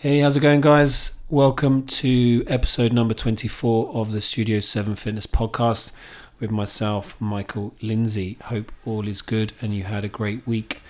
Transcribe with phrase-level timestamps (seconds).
[0.00, 1.18] Hey, how's it going, guys?
[1.28, 5.90] Welcome to episode number 24 of the Studio 7 Fitness podcast
[6.38, 8.38] with myself, Michael Lindsay.
[8.44, 10.82] Hope all is good and you had a great week.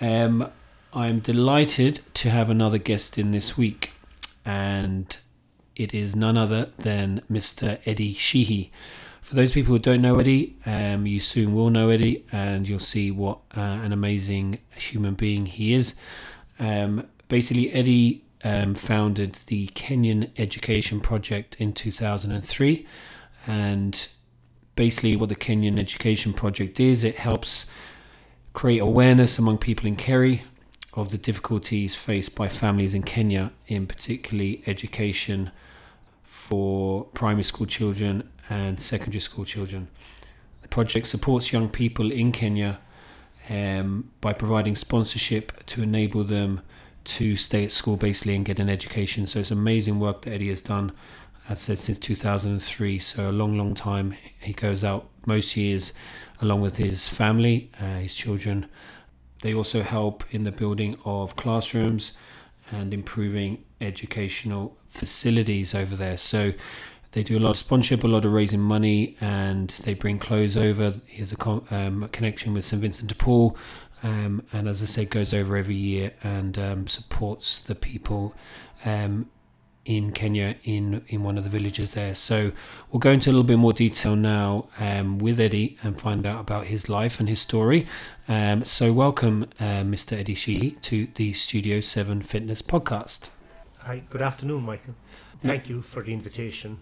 [0.00, 0.50] Um,
[0.92, 3.92] I'm delighted to have another guest in this week,
[4.44, 5.16] and
[5.76, 7.78] it is none other than Mr.
[7.86, 8.72] Eddie Sheehy.
[9.22, 12.80] For those people who don't know Eddie, um, you soon will know Eddie, and you'll
[12.80, 15.94] see what uh, an amazing human being he is.
[16.58, 22.86] Um, basically, Eddie um, founded the Kenyan Education Project in 2003.
[23.46, 24.08] And
[24.76, 27.66] basically, what the Kenyan Education Project is, it helps
[28.52, 30.42] create awareness among people in Kerry
[30.94, 35.50] of the difficulties faced by families in Kenya, in particularly education
[36.24, 39.88] for primary school children and secondary school children.
[40.62, 42.80] The project supports young people in Kenya
[43.48, 46.62] um, by providing sponsorship to enable them
[47.08, 49.26] to stay at school basically and get an education.
[49.26, 50.92] So it's amazing work that Eddie has done.
[51.48, 54.14] As I said since 2003, so a long, long time.
[54.40, 55.94] He goes out most years
[56.42, 58.66] along with his family, uh, his children.
[59.40, 62.12] They also help in the building of classrooms
[62.70, 66.18] and improving educational facilities over there.
[66.18, 66.52] So
[67.12, 70.56] they do a lot of sponsorship, a lot of raising money, and they bring clothes
[70.56, 70.94] over.
[71.06, 73.56] He has a, um, a connection with St Vincent de Paul,
[74.02, 78.34] um, and as I say, goes over every year and um, supports the people
[78.84, 79.30] um,
[79.84, 82.14] in Kenya in in one of the villages there.
[82.14, 82.52] So
[82.90, 86.40] we'll go into a little bit more detail now um, with Eddie and find out
[86.40, 87.86] about his life and his story.
[88.28, 90.18] Um, so welcome, uh, Mr.
[90.18, 93.30] Eddie Sheehy, to the Studio Seven Fitness Podcast.
[93.78, 94.94] Hi, good afternoon, Michael.
[95.40, 96.78] Thank you for the invitation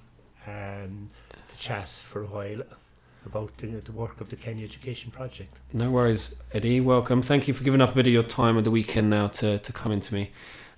[0.47, 1.09] um,
[1.49, 2.63] to chat for a while
[3.27, 5.59] about the, the work of the Kenya Education Project.
[5.73, 6.81] No worries, Eddie.
[6.81, 7.23] Welcome.
[7.23, 9.59] Thank you for giving up a bit of your time on the weekend now to,
[9.59, 10.31] to come into me.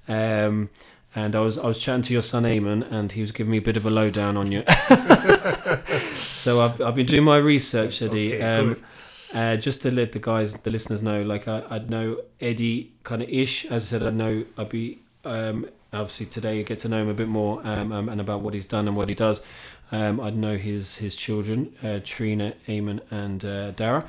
[0.09, 0.71] Um,
[1.15, 3.59] and I was I was chatting to your son Eamon, and he was giving me
[3.59, 4.63] a bit of a lowdown on you.
[6.17, 8.35] so I've, I've been doing my research, Eddie.
[8.35, 8.77] Okay, um,
[9.35, 13.23] uh, just to let the guys, the listeners know, like I, I'd know Eddie kind
[13.23, 13.65] of ish.
[13.67, 17.09] As I said, I know I'd be um, obviously today you get to know him
[17.09, 19.41] a bit more um, um, and about what he's done and what he does.
[19.91, 24.05] Um, I'd know his his children, uh, Trina, Eamon, and uh, Dara.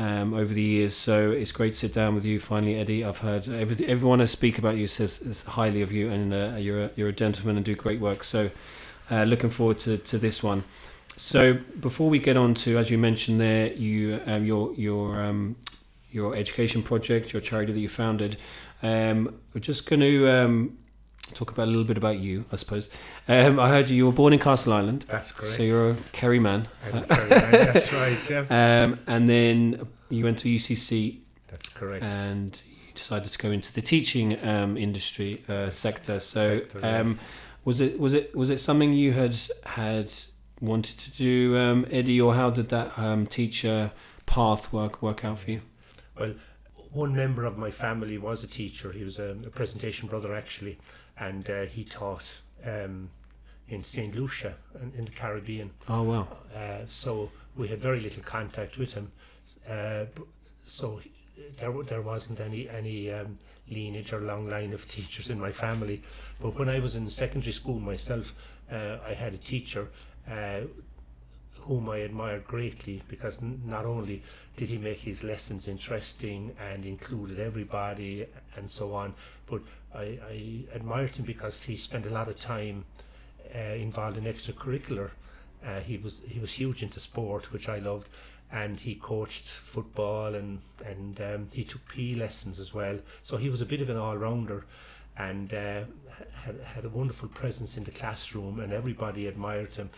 [0.00, 3.04] Um, over the years, so it's great to sit down with you finally, Eddie.
[3.04, 6.84] I've heard every, everyone I speak about you says, highly of you, and uh, you're
[6.84, 8.22] a, you're a gentleman and do great work.
[8.22, 8.52] So,
[9.10, 10.62] uh, looking forward to, to this one.
[11.16, 15.56] So, before we get on to, as you mentioned there, you um, your your um,
[16.12, 18.36] your education project, your charity that you founded.
[18.84, 20.78] Um, we're just going to um,
[21.34, 22.88] talk about a little bit about you, I suppose.
[23.26, 25.52] Um, I heard you, you were born in Castleisland, That's correct.
[25.52, 26.68] so you're a Kerry man.
[26.86, 28.44] I'm very right, That's right, yeah.
[28.84, 31.18] Um, and then you went to UCC
[31.48, 32.02] That's correct.
[32.02, 36.20] and you decided to go into the teaching um, industry uh, sector.
[36.20, 37.18] So, Sector, um, yes.
[37.64, 40.12] was it was it was it something you had had
[40.60, 43.92] wanted to do, um, Eddie, or how did that um, teacher
[44.26, 45.60] path work work out for you?
[46.18, 46.34] Well,
[46.92, 48.92] one member of my family was a teacher.
[48.92, 50.78] He was a, a presentation brother, actually,
[51.20, 52.24] and uh, he taught
[52.64, 53.10] um,
[53.68, 54.14] in St.
[54.14, 55.70] Lucia in, in the Caribbean.
[55.88, 59.10] Oh wow, Uh, so we had very little contact with him.
[59.68, 60.04] Uh,
[60.62, 61.10] so he-
[61.60, 63.38] there, there wasn't any any um,
[63.70, 66.02] lineage or long line of teachers in my family.
[66.40, 68.32] But when I was in secondary school myself,
[68.72, 69.88] uh, I had a teacher
[70.30, 70.60] uh,
[71.60, 74.22] whom I admired greatly because n- not only
[74.56, 78.26] did he make his lessons interesting and included everybody
[78.58, 79.14] and so on,
[79.46, 79.62] but
[79.94, 82.84] I, I admired him because he spent a lot of time
[83.54, 85.10] uh, involved in extracurricular.
[85.64, 88.08] Uh, he was he was huge into sport, which I loved,
[88.52, 92.98] and he coached football and and um, he took PE lessons as well.
[93.22, 94.66] So he was a bit of an all rounder,
[95.16, 95.84] and uh,
[96.34, 99.90] had had a wonderful presence in the classroom, and everybody admired him.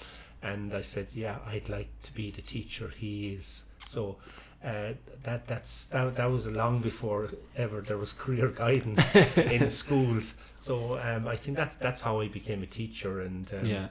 [0.42, 3.64] And I said, yeah, I'd like to be the teacher he is.
[3.86, 4.16] So.
[4.62, 10.34] Uh, that that's that, that was long before ever there was career guidance in schools.
[10.58, 13.88] So um, I think that's that's how I became a teacher, and um, yeah,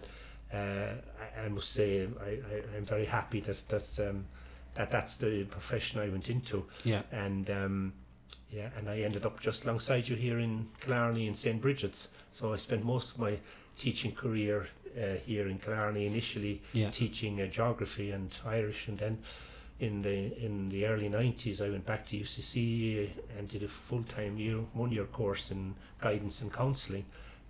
[0.53, 0.93] uh,
[1.41, 4.25] I, I must say I, I, I'm very happy that that um,
[4.75, 7.01] that that's the profession I went into, yeah.
[7.11, 7.93] and um,
[8.51, 12.09] yeah, and I ended up just alongside you here in Killarney in St Bridget's.
[12.31, 13.37] So I spent most of my
[13.75, 16.91] teaching career uh, here in Killarney initially Yeah.
[16.91, 19.17] teaching uh, geography and Irish, and then
[19.79, 24.37] in the in the early 90s I went back to UCC and did a full-time
[24.37, 27.05] year one year course in guidance and counselling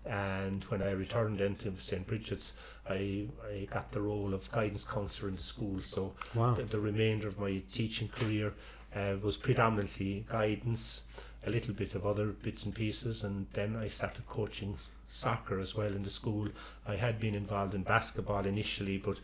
[0.06, 2.54] and when I returned then to St Bridget's
[2.90, 6.54] I, I got the role of guidance counsellor in the school so Wow.
[6.54, 8.54] the, the remainder of my teaching career
[8.96, 11.02] uh, was predominantly guidance
[11.46, 14.76] a little bit of other bits and pieces, and then I started coaching
[15.08, 16.50] soccer as well in the school.
[16.86, 19.20] I had been involved in basketball initially, but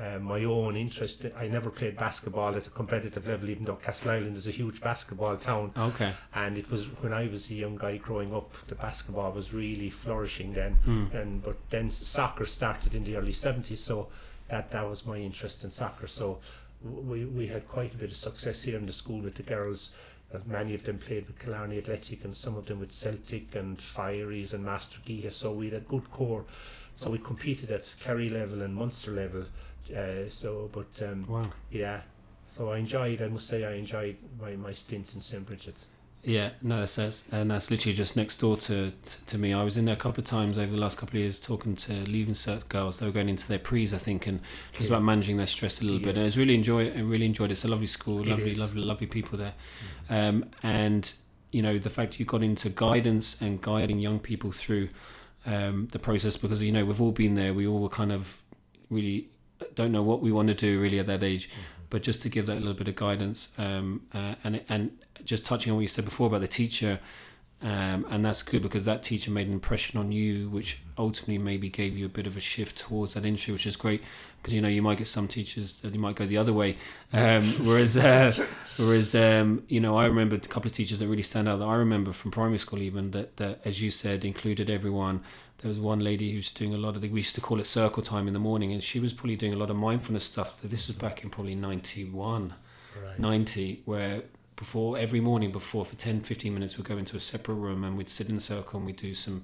[0.00, 4.36] uh, my own interest, I never played basketball at a competitive level, even though Castleisland
[4.36, 5.72] is a huge basketball town.
[5.76, 6.12] Okay.
[6.34, 9.90] And it was when I was a young guy growing up, the basketball was really
[9.90, 10.78] flourishing then.
[10.86, 11.14] Mm.
[11.14, 14.08] And but then soccer started in the early 70s, so
[14.48, 16.06] that that was my interest in soccer.
[16.06, 16.38] So
[16.82, 19.90] we we had quite a bit of success here in the school with the girls.
[20.32, 23.78] Uh, many of them played with Killarney Athletic and some of them with Celtic and
[23.78, 25.30] Fieries and Mastergeeha.
[25.30, 26.44] So we had a good core.
[26.94, 29.44] So we competed at Kerry level and Munster level.
[29.90, 31.50] Uh, so, but um, Wow.
[31.70, 32.00] yeah,
[32.46, 33.20] so I enjoyed.
[33.22, 35.86] I must say, I enjoyed my, my stint in St Bridget's.
[36.24, 39.52] Yeah, no, that's, that's and that's literally just next door to, to to me.
[39.52, 41.74] I was in there a couple of times over the last couple of years talking
[41.74, 43.00] to leaving cert girls.
[43.00, 44.38] They were going into their pre's, I think, and
[44.72, 44.96] just Yeah.
[44.98, 46.10] about managing their stress a little bit.
[46.10, 46.92] And I was really enjoy.
[46.92, 47.54] I really enjoyed it.
[47.54, 49.54] It's a lovely school, lovely, lovely, lovely people there.
[50.08, 51.12] Um, and
[51.50, 54.90] you know the fact you got into guidance and guiding young people through
[55.44, 57.52] um, the process because you know we've all been there.
[57.52, 58.42] We all were kind of
[58.90, 59.28] really
[59.74, 61.50] don't know what we want to do really at that age,
[61.90, 65.44] but just to give that a little bit of guidance um, uh, and and just
[65.46, 67.00] touching on what you said before about the teacher.
[67.62, 71.70] Um, and that's good because that teacher made an impression on you, which ultimately maybe
[71.70, 74.02] gave you a bit of a shift towards that industry, which is great
[74.38, 76.76] because you know you might get some teachers that you might go the other way.
[77.12, 78.34] Um, whereas, uh,
[78.76, 81.60] whereas um, you know, I remember a couple of teachers that really stand out.
[81.60, 85.22] That I remember from primary school, even that, that as you said, included everyone.
[85.62, 87.66] There was one lady who's doing a lot of the, we used to call it
[87.66, 90.60] circle time in the morning, and she was probably doing a lot of mindfulness stuff.
[90.60, 92.54] This was back in probably 91,
[93.02, 93.18] Right.
[93.18, 94.22] 90, where
[94.56, 97.96] before every morning before for 10 15 minutes we'd go into a separate room and
[97.96, 99.42] we'd sit in a circle and we'd do some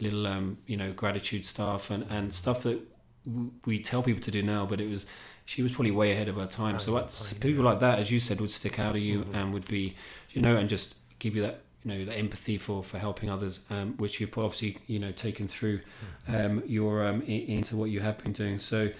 [0.00, 2.80] little um, you know gratitude stuff and, and stuff that
[3.26, 5.04] w- we tell people to do now but it was
[5.44, 8.18] she was probably way ahead of her time so fine, people like that as you
[8.18, 9.34] said would stick out of you Mhm.
[9.34, 9.94] and would be
[10.32, 13.60] you know and just give you that you know the empathy for for helping others
[13.70, 15.80] um, which you've obviously you know taken through
[16.28, 18.58] um, your um, into what you have been doing.
[18.58, 18.90] So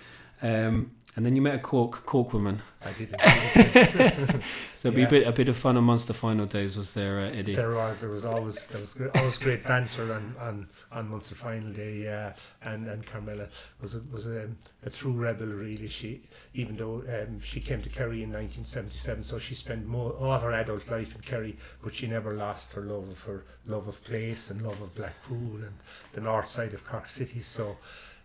[0.43, 3.21] um, and then you met a cork cork woman I didn't.
[4.75, 5.07] so it'd be Yeah.
[5.07, 7.55] a bit a bit of fun on Munster final days, was there, uh, Eddie?
[7.55, 11.35] There was, there was always, there was good, always great banter on on on Munster
[11.35, 12.03] final day.
[12.05, 13.49] Yeah, and and Carmela
[13.81, 14.49] was a, was a,
[14.85, 15.47] a true rebel.
[15.49, 16.23] Really, she
[16.55, 20.53] even though um, she came to Kerry in 1977, so she spent more all her
[20.53, 24.51] adult life in Kerry, but she never lost her love of her love of place
[24.51, 25.75] and love of Blackpool and
[26.13, 27.41] the north side of Cork City.
[27.41, 27.79] So.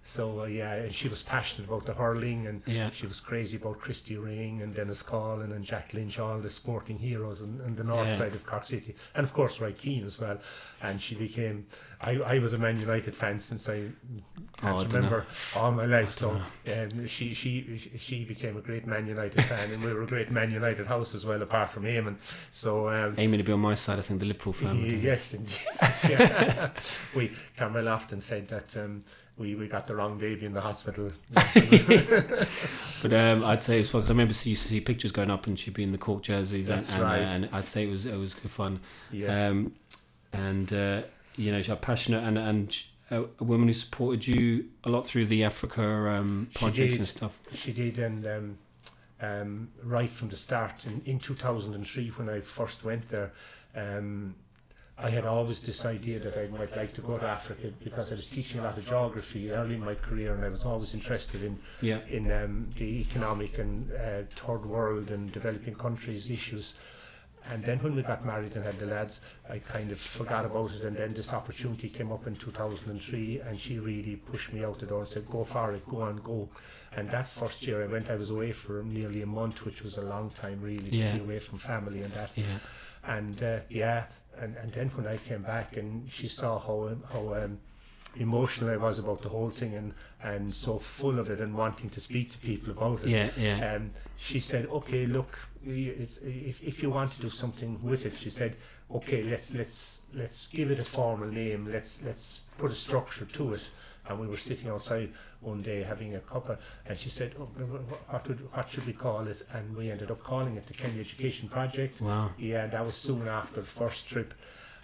[0.03, 2.89] So uh, yeah, and she was passionate about the hurling, and Yeah.
[2.89, 6.97] she was crazy about Christy Ring and Dennis Collin and Jack Lynch, all the sporting
[6.97, 8.17] heroes in, in the north Yeah.
[8.17, 10.39] side of Cork City, and of course Roy Keane as well.
[10.81, 11.67] And she became,
[12.01, 13.89] I, I was a Man United fan since I
[14.63, 14.95] Oh, can't dunno.
[14.95, 15.25] remember
[15.55, 16.11] all my life.
[16.13, 20.07] So um, she she she became a great Man United fan, and we were a
[20.07, 22.15] great Man United house as well, apart from Eamon.
[22.51, 24.81] So um, Aiming to be on my side, I think the Liverpool fan.
[24.81, 24.89] would.
[25.03, 25.57] Yes, indeed.
[27.15, 29.03] we Carmel often said that um,
[29.41, 31.11] we, we got the wrong baby in the hospital.
[33.01, 35.31] But um, I'd say it was fun 'cause I remember used to see pictures going
[35.31, 37.17] up and she'd be in the Cork jerseys, and, and, uh, right.
[37.17, 38.79] and I'd say it was it was good fun.
[39.11, 39.51] yes.
[39.51, 39.73] Um,
[40.33, 41.01] and uh,
[41.35, 45.43] you know, she's passionate and and a, woman who supported you a lot through the
[45.43, 46.99] Africa um, projects did.
[46.99, 47.41] and stuff.
[47.53, 48.57] She did, and um,
[49.21, 53.31] um, right from the start in, in 2003 when I first went there,
[53.75, 54.35] um,
[55.03, 58.15] I had always this idea that I might like to go to Africa because I
[58.15, 61.43] was teaching a lot of geography early in my career, and I was always interested
[61.43, 66.73] in Yeah, in um, the economic and uh, third world and developing countries issues.
[67.49, 70.71] And then when we got married and had the lads, I kind of forgot about
[70.75, 70.83] it.
[70.83, 74.85] And then this opportunity came up in 2003, and she really pushed me out the
[74.85, 76.49] door and said, "Go for it, go on, go."
[76.95, 79.97] And that first year I went, I was away for nearly a month, which was
[79.97, 81.13] a long time really Yeah.
[81.13, 82.59] to be away from family and that yeah,
[83.03, 84.03] and uh, yeah,
[84.39, 87.59] and, and then when I came back and she saw how how um,
[88.17, 91.89] emotional I was about the whole thing and and so full of it and wanting
[91.91, 93.09] to speak to people about it.
[93.09, 93.73] yeah, yeah.
[93.75, 98.13] Um, she said, "Okay, look, it's, if if you want to do something with it,"
[98.17, 98.55] she said,
[98.93, 101.69] "Okay, let's let's let's give it a formal name.
[101.71, 103.69] Let's let's put a structure to it."
[104.09, 105.09] And we were sitting outside
[105.41, 107.45] one day having a cuppa, and she said, oh,
[108.09, 111.01] "What would what should we call it?" And we ended up calling it the Kenya
[111.01, 112.01] Education Project.
[112.01, 112.31] Wow.
[112.37, 114.33] Yeah, that was soon after the first trip,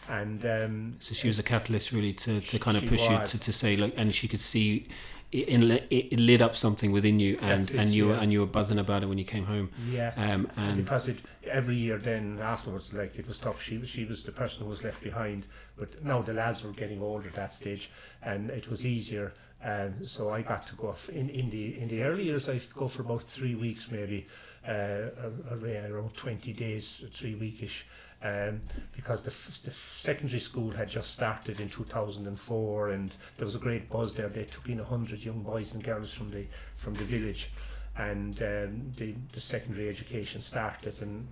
[0.10, 3.40] and um, So she was a catalyst really to, to kind of push you to,
[3.40, 4.88] to say like, and she could see
[5.32, 5.50] it,
[5.92, 8.80] it, it lit up something within you, and, and you were and you were buzzing
[8.80, 9.70] about it when you came home.
[9.90, 13.62] yeah, Um, And because it every year then afterwards like it was tough.
[13.62, 15.48] She was she was the person who was left behind
[15.78, 17.90] but now the lads were getting older at that stage
[18.22, 19.34] and it was easier.
[19.64, 22.54] Um, so I got to go off in, in the in the early years I
[22.54, 24.28] used to go for about three weeks maybe
[24.68, 27.84] uh, ar- ar- around 20 days three weekish
[28.24, 28.62] um,
[28.96, 33.60] because the, f- the secondary school had just started in 2004 and there was a
[33.60, 34.28] great buzz there.
[34.28, 36.46] They took in 100 young boys and girls from the
[36.76, 37.52] from the village
[37.98, 41.28] and um, the, the secondary education started and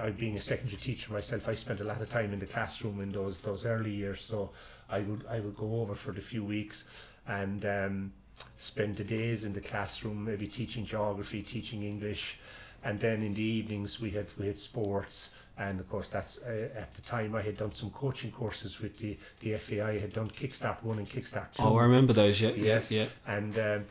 [0.00, 3.00] I being a secondary teacher myself I spent a lot of time in the classroom
[3.00, 4.50] in those those early years so
[4.88, 6.84] I would I would go over for the few weeks
[7.26, 8.12] and um,
[8.56, 12.38] spend the days in the classroom maybe teaching geography teaching English
[12.84, 16.68] and then in the evenings we had we had sports and of course that's uh,
[16.76, 20.12] at the time I had done some coaching courses with the the FAI I had
[20.12, 22.40] done Kickstart 1 and Kickstart 2 Oh, I remember those.
[22.40, 22.90] Yeah, Yes.
[22.90, 23.34] yeah, yeah.
[23.36, 23.84] and um,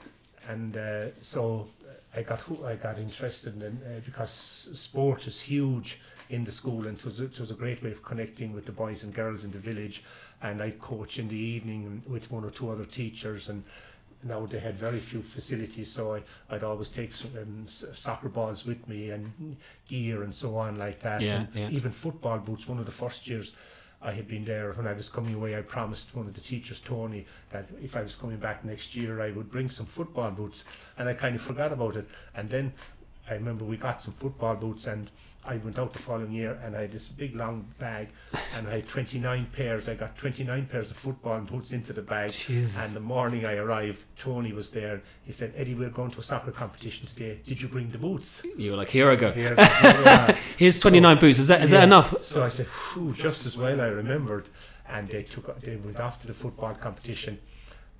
[0.47, 1.67] and uh, so
[2.15, 6.97] I got I got interested in uh, because sport is huge in the school and
[6.97, 9.43] it was, a- it was a great way of connecting with the boys and girls
[9.43, 10.03] in the village
[10.41, 13.63] and I coach in the evening with one or two other teachers and
[14.25, 18.65] now they had very few facilities so I, I'd always take some um, soccer balls
[18.65, 19.55] with me and
[19.87, 21.69] gear and so on like that Yeah, and yeah.
[21.69, 23.51] even football boots one of the first years
[24.01, 25.57] I had been there when I was coming away.
[25.57, 29.19] I promised one of the teachers, Tony, that if I was coming back next year,
[29.21, 30.63] I would bring some football boots,
[30.99, 32.07] and I kind of forgot about it.
[32.35, 32.73] And then
[33.29, 35.09] I remember we got some football boots, and
[35.43, 38.09] I went out the following year, and I had this big long bag,
[38.55, 39.89] and I had 29 pairs.
[39.89, 42.31] I got 29 pairs of football boots into the bag.
[42.31, 42.77] Jesus.
[42.83, 45.01] And the morning I arrived, Tony was there.
[45.23, 47.39] He said, "Eddie, we're going to a soccer competition today.
[47.45, 49.31] Did you bring the boots?" You were like, here I go.
[49.31, 50.31] Here, yeah.
[50.57, 51.39] Here's 29 boots.
[51.39, 52.21] Is that is that enough?
[52.21, 52.67] So I said,
[53.13, 54.49] just as well I remembered.
[54.87, 57.39] And they took they went off to the football competition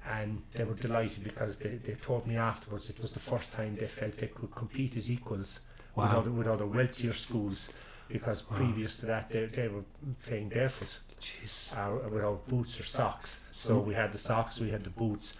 [0.07, 3.75] and they were delighted because they, they told me afterwards it was the first time
[3.75, 5.61] they felt they could compete as equals
[5.95, 7.69] with, other, with other wealthier schools
[8.07, 9.83] because previous to that they, they were
[10.27, 11.75] playing barefoot Jeez.
[11.75, 13.41] uh, without boots or socks.
[13.51, 15.33] So we had the socks, we had the boots,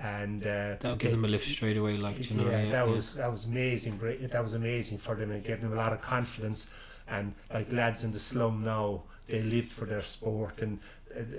[0.00, 1.96] and uh, That'll give they- them a lift straight away.
[1.96, 2.44] Like, you know?
[2.50, 2.82] yeah, that yeah.
[2.84, 3.98] was that was amazing.
[4.30, 6.70] That was amazing for them and gave them a lot of confidence.
[7.08, 10.62] And like lads in the slum now, they lived for their sport.
[10.62, 10.80] And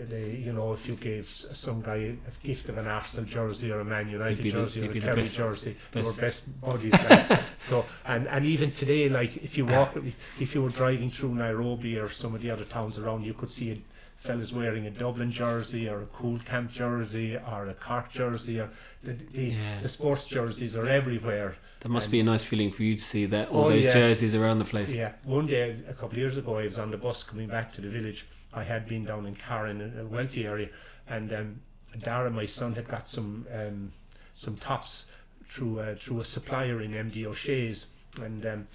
[0.09, 2.15] they, you know, if you gave some guy a
[2.45, 4.99] gift of an Arsenal jersey or a Man United the- jersey he'd or a the
[5.01, 6.21] Kerry jersey, they were best.
[6.21, 6.91] best buddies.
[6.93, 7.39] like.
[7.59, 9.95] so and and even today, like if you walk,
[10.39, 13.49] if you were driving through Nairobi or some of the other towns around, you could
[13.49, 13.71] see.
[13.71, 13.77] A,
[14.19, 18.67] Fellas wearing a Dublin jersey or a Cool Camp jersey or a Cork jersey or
[19.03, 19.79] the, the, Yeah.
[19.79, 21.55] the sports jerseys are everywhere.
[21.81, 23.83] That must and- be a nice feeling for you to see that all Oh, those
[23.83, 23.93] yeah.
[23.93, 24.91] jerseys around the place.
[24.93, 27.71] Yeah, one day a couple of years ago, I was on the bus coming back
[27.73, 28.25] to the village.
[28.53, 30.69] I had been down in Karen, in a wealthy area,
[31.07, 31.61] and um,
[32.01, 33.91] Dara, my son, had got some um,
[34.33, 35.05] some tops
[35.45, 37.87] through uh, through a supplier in MD O'Shea's,
[38.21, 38.67] and um,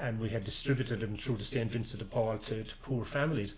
[0.00, 3.54] and we had distributed them through the St Vincent de Paul to, to poor families.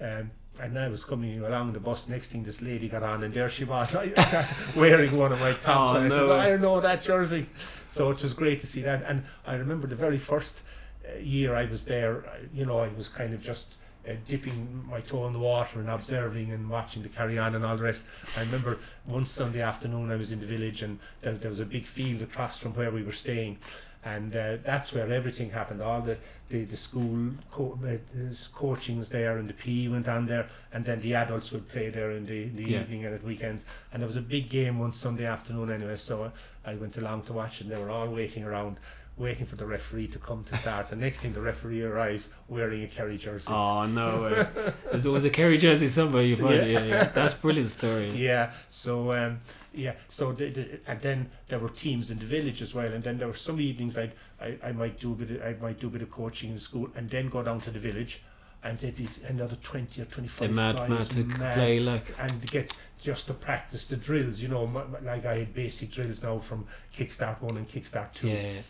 [0.00, 2.08] Um, and I was coming along the bus.
[2.08, 3.94] Next thing, this lady got on, and there she was,
[4.76, 5.66] wearing one of my tops.
[5.66, 7.46] Oh, and I no said, "I know that jersey."
[7.88, 9.04] So it was great to see that.
[9.06, 10.62] And I remember the very first
[11.06, 13.76] uh, year I was there, you know, I was kind of just
[14.08, 17.64] uh, dipping my toe in the water and observing and watching the carry on and
[17.64, 18.04] all the rest.
[18.36, 21.64] I remember one Sunday afternoon I was in the village and there, there was a
[21.66, 23.58] big field across from where we were staying.
[24.04, 25.82] And uh, that's where everything happened.
[25.82, 26.16] All the,
[26.48, 30.46] the, the school co- uh, the coachings there and the PE went on there.
[30.72, 32.80] And then the adults would play there in the, the Yeah.
[32.82, 33.64] evening and at weekends.
[33.92, 35.96] And there was a big game one Sunday afternoon anyway.
[35.96, 36.30] So
[36.64, 38.78] I went along to watch and they were all waiting around
[39.16, 40.88] waiting for the referee to come to start.
[40.88, 43.48] The next thing, the referee arrives wearing a Kerry jersey.
[43.50, 44.72] Oh no way!
[44.90, 46.70] There's always a Kerry jersey somewhere you find it.
[46.70, 47.04] Yeah, yeah.
[47.04, 48.10] That's a brilliant story.
[48.10, 48.52] Yeah.
[48.68, 49.40] So um,
[49.72, 49.94] yeah.
[50.08, 52.92] So the, the, and then there were teams in the village as well.
[52.92, 55.56] And then there were some evenings I'd, I I might do a bit of, I
[55.60, 58.22] might do a bit of coaching in school and then go down to the village.
[58.64, 62.12] And there'd be another twenty or twenty They're mad, guys mad mad play like.
[62.18, 64.40] and get just to practice the drills.
[64.40, 64.64] You know,
[65.02, 68.28] like I had basic drills now from Kickstart One and Kickstart Two.
[68.28, 68.60] Yeah, yeah.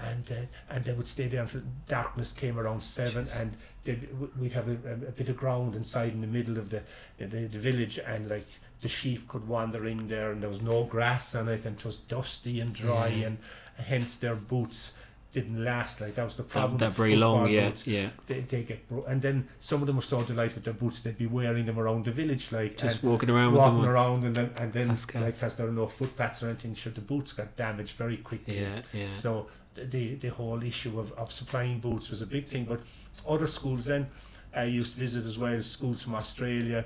[0.00, 0.34] And uh,
[0.74, 3.40] and they would stay there until darkness came around seven, Jeez.
[3.40, 4.08] and they'd,
[4.40, 6.82] we'd have a, a, bit of ground inside in the middle of the,
[7.18, 8.46] the the village, and like
[8.82, 11.84] the sheep could wander in there, and there was no grass on it, and it
[11.84, 13.26] was dusty and dry, Yeah.
[13.28, 13.38] and
[13.76, 14.92] hence their boots
[15.32, 16.00] didn't last.
[16.00, 16.78] Like that was the problem.
[16.78, 17.48] That, that very long.
[17.48, 17.86] Yeah, boots.
[17.86, 18.10] yeah.
[18.26, 21.00] They, they get bro- and then some of them were so delighted with their boots
[21.00, 23.84] they'd be wearing them around the village like Just walking around with them.
[23.84, 26.92] around and then and then That's like as there are no footpaths or anything sure
[26.92, 29.10] the boots got damaged very quickly Yeah, yeah.
[29.10, 32.64] so the the whole issue of, of supplying boots was a big thing.
[32.64, 32.80] But
[33.28, 34.06] other schools then
[34.54, 36.84] I used to visit as well, schools from Australia,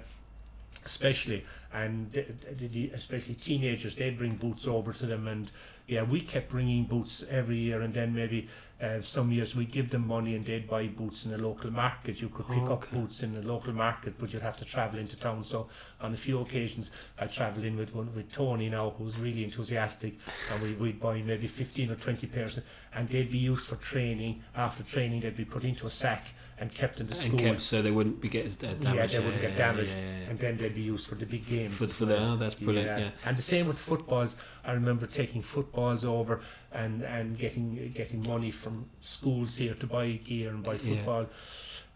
[0.84, 2.24] especially, and the,
[2.56, 5.50] the, the, especially teenagers, they'd bring boots over to them, and
[5.86, 8.48] yeah, we kept bringing boots every year, and then maybe
[8.80, 12.20] uh, some years we'd give them money and they'd buy boots in the local market.
[12.22, 15.00] You could pick Oh, up boots in the local market, but you'd have to travel
[15.00, 15.42] into town.
[15.42, 15.68] So
[16.00, 20.14] on a few occasions, I travelled in with one with Tony now, who's really enthusiastic,
[20.52, 22.60] and we, we'd buy maybe 15 or 20 pairs,
[22.94, 24.42] and they'd be used for training.
[24.54, 26.26] After training, they'd be put into a sack
[26.60, 27.30] and kept in the school.
[27.32, 29.12] and kept so they wouldn't be getting uh, damaged.
[29.14, 31.46] Yeah, they wouldn't get damaged, yeah, yeah, and then they'd be used for the big
[31.46, 31.76] games.
[31.76, 33.00] For, for the oh, that's brilliant.
[33.00, 33.10] Yeah.
[33.24, 34.36] And the same with footballs.
[34.64, 36.40] I remember taking footballs over
[36.72, 41.26] and, and getting getting money from schools here to buy gear and buy football.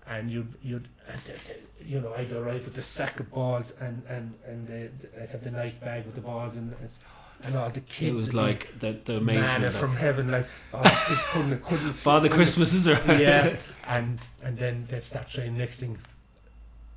[0.04, 3.72] And you'd, you'd and th- th- you know, I'd arrive with the sack of balls
[3.80, 6.98] and, and, and the, the- I'd have the night bag with the balls and, it's-
[7.44, 8.02] and all the kids.
[8.08, 9.74] It was like the the manna amazement.
[9.74, 13.20] from heaven, like, oh, kids couldn't, couldn't Father Christmas is around.
[13.20, 13.56] yeah,
[13.88, 15.58] and and then they start training.
[15.58, 15.98] Next thing,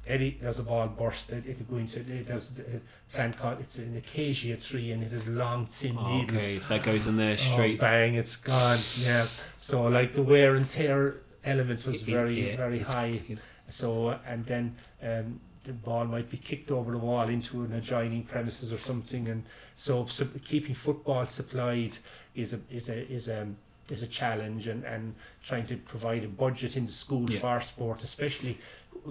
[0.07, 1.31] Eddie, there's a ball burst.
[1.31, 2.27] It, it'll go into it.
[2.27, 2.79] There's a
[3.15, 6.37] plant called it's an acacia tree, and it has long thin Oh, needles.
[6.41, 7.79] okay, if that goes in there Oh, straight.
[7.79, 8.13] bang!
[8.15, 8.79] It's gone.
[8.99, 9.25] Yeah.
[9.57, 13.19] So like the wear and tear element was it- it- very yeah, very high.
[13.67, 18.23] So and then um, the ball might be kicked over the wall into an adjoining
[18.23, 19.43] premises or something, and
[19.75, 21.97] so, so keeping football supplied
[22.35, 23.47] is a is a is a
[23.89, 27.39] is a challenge, and, and trying to provide a budget in the school Yeah.
[27.39, 28.57] for sport, especially.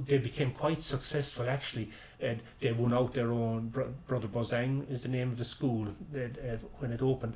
[0.06, 1.90] They became quite successful actually.
[2.20, 3.68] And they won out their own.
[3.68, 7.34] Bro- Brother Beausang is the name of the school that, uh, when it opened,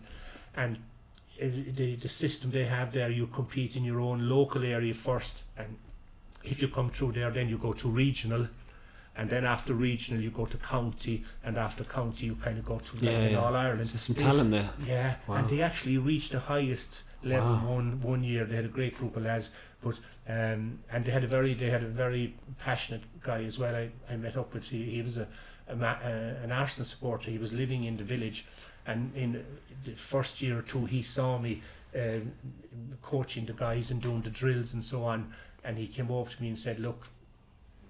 [0.56, 0.78] and
[1.38, 5.76] the the system they have there, you compete in your own local area first, and
[6.42, 8.48] if you come through there, then you go to regional,
[9.18, 12.78] and then after regional you go to county, and after county you kind of go
[12.78, 13.38] to like Yeah, in yeah.
[13.44, 13.80] All Ireland.
[13.80, 14.70] There's some talent there.
[14.86, 15.34] Yeah, Wow.
[15.36, 17.74] and they actually reached the highest level Wow.
[17.76, 18.44] one one year.
[18.46, 19.50] They had a great group of lads,
[19.82, 19.96] but
[20.28, 23.74] um, and they had a very they had a very passionate guy as well.
[23.74, 25.26] I, I met up with he, he was a,
[25.68, 27.30] a ma- uh, an Arsenal supporter.
[27.30, 28.46] He was living in the village,
[28.86, 29.44] and in
[29.84, 31.60] the first year or two he saw me
[31.96, 32.30] um,
[33.02, 35.32] coaching the guys and doing the drills and so on.
[35.64, 37.08] And he came over to me and said, "Look,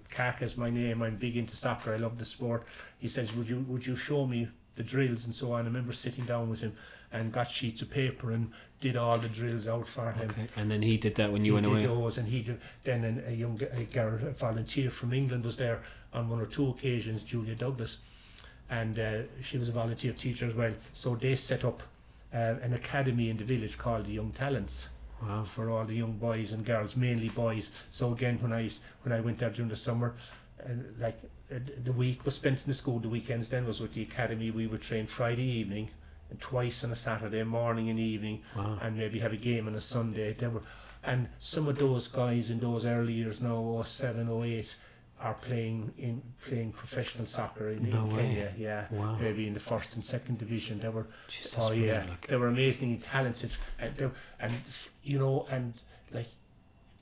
[0.09, 1.01] Kaka is my name.
[1.01, 1.93] I'm big into soccer.
[1.93, 2.65] I love the sport."
[2.97, 5.93] He says, "Would you would you show me the drills and so on?" I remember
[5.93, 6.73] sitting down with him
[7.11, 10.29] and got sheets of paper and did all the drills out for him.
[10.29, 11.85] Okay, and then he did that when you he went did away.
[11.85, 15.81] those, and he did, then a young a girl, a volunteer from England, was there
[16.13, 17.23] on one or two occasions.
[17.23, 17.97] Julia Douglas,
[18.69, 20.73] and uh, she was a volunteer teacher as well.
[20.93, 21.83] So they set up
[22.33, 24.87] uh, an academy in the village called the Young Talents
[25.21, 25.43] Wow.
[25.43, 27.69] for all the young boys and girls, mainly boys.
[27.89, 28.69] So again, when I
[29.03, 30.15] when I went there during the summer,
[30.63, 31.17] uh, like
[31.53, 32.99] uh, the week was spent in the school.
[32.99, 34.51] The weekends then was with the academy.
[34.51, 35.89] We would train Friday evening
[36.29, 38.77] and twice on a Saturday morning and evening, Wow.
[38.81, 40.33] and maybe have a game on a Sunday.
[40.33, 40.61] There were,
[41.03, 44.75] and some of those guys in those early years now, 07, 08,
[45.21, 48.15] are playing in playing professional soccer in, No in.
[48.17, 48.53] Kenya.
[48.57, 49.17] Yeah, Wow.
[49.19, 50.79] maybe in the first and second division.
[50.79, 54.53] They were Jeez, oh yeah, they were amazingly talented, and they, and
[55.03, 55.73] you know, and
[56.11, 56.27] like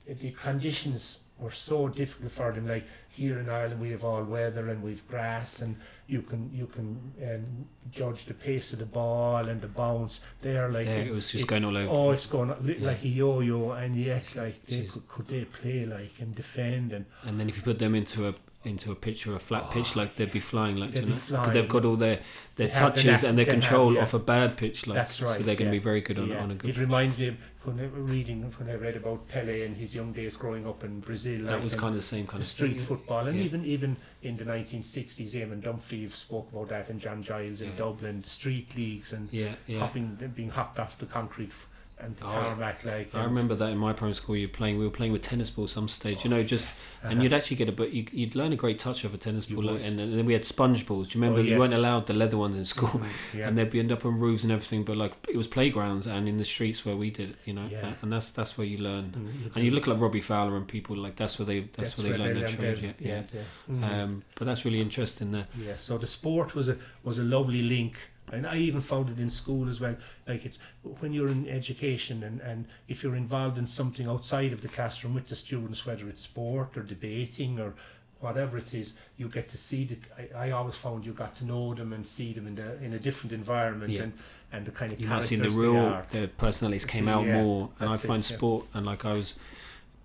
[0.06, 2.66] the conditions were so difficult for them.
[2.66, 5.76] Like here in Ireland, we have all weather and we've grass, and
[6.08, 6.88] you can you can
[7.22, 7.44] um,
[7.90, 10.20] judge the pace of the ball and the bounce.
[10.40, 11.90] There, like There, it was just it- going all over.
[11.92, 12.88] Oh, it's going li- Yeah.
[12.88, 14.92] like a yo-yo, and yet, like, they Jeez.
[14.92, 18.26] could, could they play like and defend and And then if you put them into
[18.28, 21.68] a into a pitch or a flat pitch, like they'd be flying, like because they've
[21.68, 22.18] got all their
[22.56, 24.02] their touches and their they have, control yeah.
[24.02, 25.80] off a bad pitch, like That's right, so they're going to yeah.
[25.82, 26.42] be very good on, yeah.
[26.42, 26.70] on a good.
[26.70, 30.12] It reminds me of when I reading when I read about Pele and his young
[30.12, 31.44] days growing up in Brazil.
[31.44, 32.84] that like, was kind of the same kind of street thing.
[32.84, 33.44] football, and Yeah.
[33.44, 35.62] even even in the 1960s, Eamon
[36.06, 37.74] Dunphy spoke about that, and John Giles in.
[37.76, 39.78] Dublin, street leagues and Yeah, yeah.
[39.80, 41.66] hopping, being hopped off the concrete f-
[42.00, 42.56] and the Oh.
[42.58, 44.36] Like I remember that in my primary school.
[44.36, 44.78] You were playing.
[44.78, 46.24] We were playing with tennis balls some stage.
[46.24, 46.68] You know, just
[47.02, 47.22] and Uh-huh.
[47.22, 49.64] you'd actually get a but you, you'd learn a great touch of a tennis ball.
[49.64, 51.08] like, and, and then we had sponge balls.
[51.08, 51.40] Do you remember?
[51.40, 53.48] Oh, You weren't allowed the leather ones in school, Mhm, yeah.
[53.48, 54.84] and they'd be end up on roofs and everything.
[54.84, 57.36] But like it was playgrounds and in the streets where we did.
[57.44, 57.92] You know, Yeah.
[58.02, 59.12] and that's that's where you learn.
[59.14, 61.96] And you And you look like Robbie Fowler and people like that's where they that's,
[61.98, 62.78] where they learn their trade.
[62.82, 63.22] Yeah, yeah.
[63.34, 63.42] yeah.
[63.74, 64.02] Mhm.
[64.04, 65.46] Um, but that's really interesting there.
[65.58, 67.94] Yeah, so the sport was a was a lovely link,
[68.32, 69.96] and I even found it in school as well.
[70.26, 70.58] Like it's
[71.00, 75.14] when you're in education and and if you're involved in something outside of the classroom
[75.14, 77.74] with the students, whether it's sport or debating or
[78.20, 79.96] whatever it is, you get to see the.
[80.36, 82.92] I, I always found you got to know them and see them in the in
[82.94, 84.02] a different environment Yeah.
[84.04, 84.12] and
[84.52, 87.70] and the kind of You might see the real their personalities came out Yeah, more,
[87.78, 88.36] and I that's it, find yeah.
[88.36, 89.34] sport and like I was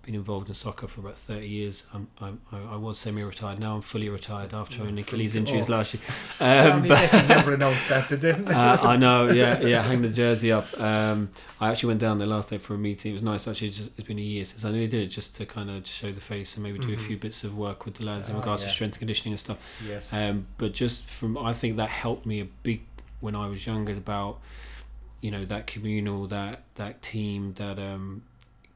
[0.04, 1.86] been involved in soccer for about 30 years.
[1.92, 3.58] I'm, I'm, I was semi-retired.
[3.58, 6.02] Now I'm fully retired after an Achilles injuries last year.
[6.40, 8.46] Um, but, never announced that to them.
[8.48, 9.82] uh, I know, yeah, yeah.
[9.82, 10.78] Hang the jersey up.
[10.78, 13.12] Um, I actually went down there last day for a meeting.
[13.12, 13.48] It was nice.
[13.48, 15.86] Actually, just, it's been a year since I nearly did it, just to kind of
[15.86, 17.00] show the face and maybe do mm-hmm.
[17.00, 18.68] a few bits of work with the lads in oh, regards yeah.
[18.68, 19.82] to strength and conditioning and stuff.
[19.86, 20.12] Yes.
[20.12, 22.82] Um, but just from, I think that helped me a big
[23.20, 24.40] when I was younger about,
[25.22, 28.22] you know, that communal, that that team, that um,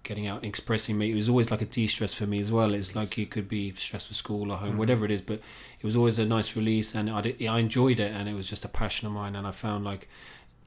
[0.08, 1.12] getting out and expressing me.
[1.12, 2.74] It was always like a de-stress for me as well.
[2.74, 4.78] It's like you could be stressed with school or home, mm-hmm.
[4.78, 5.40] whatever it is, but
[5.80, 8.48] it was always a nice release, and I did, I enjoyed it, and it was
[8.48, 10.08] just a passion of mine, and I found like.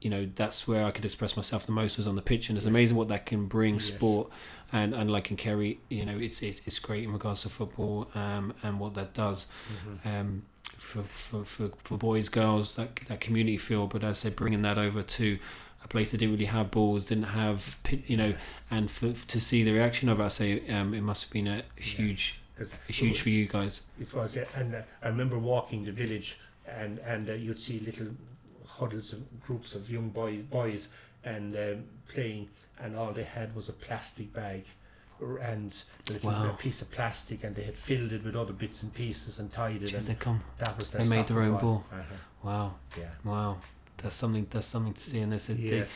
[0.04, 2.58] You know that's where I could express myself the most was on the pitch, and
[2.58, 2.74] it's yes.
[2.74, 3.84] amazing what that can bring yes.
[3.84, 4.32] sport,
[4.72, 8.08] and and like in Kerry, you know, it's it's, it's great in regards to football,
[8.16, 10.08] um, and what that does, mm-hmm.
[10.08, 13.86] um, for, for, for, for boys, girls, that that community feel.
[13.86, 15.38] But as I said, bringing that over to
[15.84, 18.34] a place that didn't really have balls, didn't have you know,
[18.70, 21.62] and for, to see the reaction of us, say um, it must have been a
[21.76, 22.66] huge, yeah.
[22.88, 23.82] huge for you guys.
[24.00, 24.44] It was, yeah.
[24.56, 28.08] and uh, I remember walking the village, and and uh, you'd see little
[28.66, 30.88] huddles of groups of young boys, boys,
[31.24, 32.48] and um, playing,
[32.80, 34.64] and all they had was a plastic bag
[35.40, 36.56] and a wow.
[36.58, 39.82] piece of plastic, and they had filled it with other bits and pieces and tied
[39.82, 39.90] it.
[39.90, 40.42] Jeez, and they come.
[40.58, 41.84] That was they made their own ball.
[41.92, 42.02] Uh-huh.
[42.42, 42.74] Wow.
[42.98, 43.04] Yeah.
[43.24, 43.58] Wow
[44.02, 45.90] that's something that's something to see and they said yes.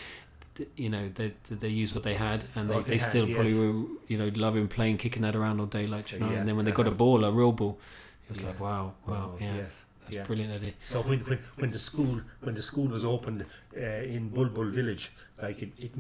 [0.54, 3.28] they, you know they they use what they had and they, they, they had, still
[3.28, 3.36] yes.
[3.36, 6.38] probably were you know loving playing kicking that around all day like you know yeah.
[6.38, 7.78] and then when they got a ball a real ball
[8.24, 8.48] it was yeah.
[8.48, 9.86] like wow wow oh, yeah yes.
[10.06, 10.22] That's yeah.
[10.22, 10.72] brilliant idea.
[10.80, 13.44] So when, when, when the school when the school was opened
[13.76, 15.10] uh, in Bulbul village,
[15.42, 15.90] like it, it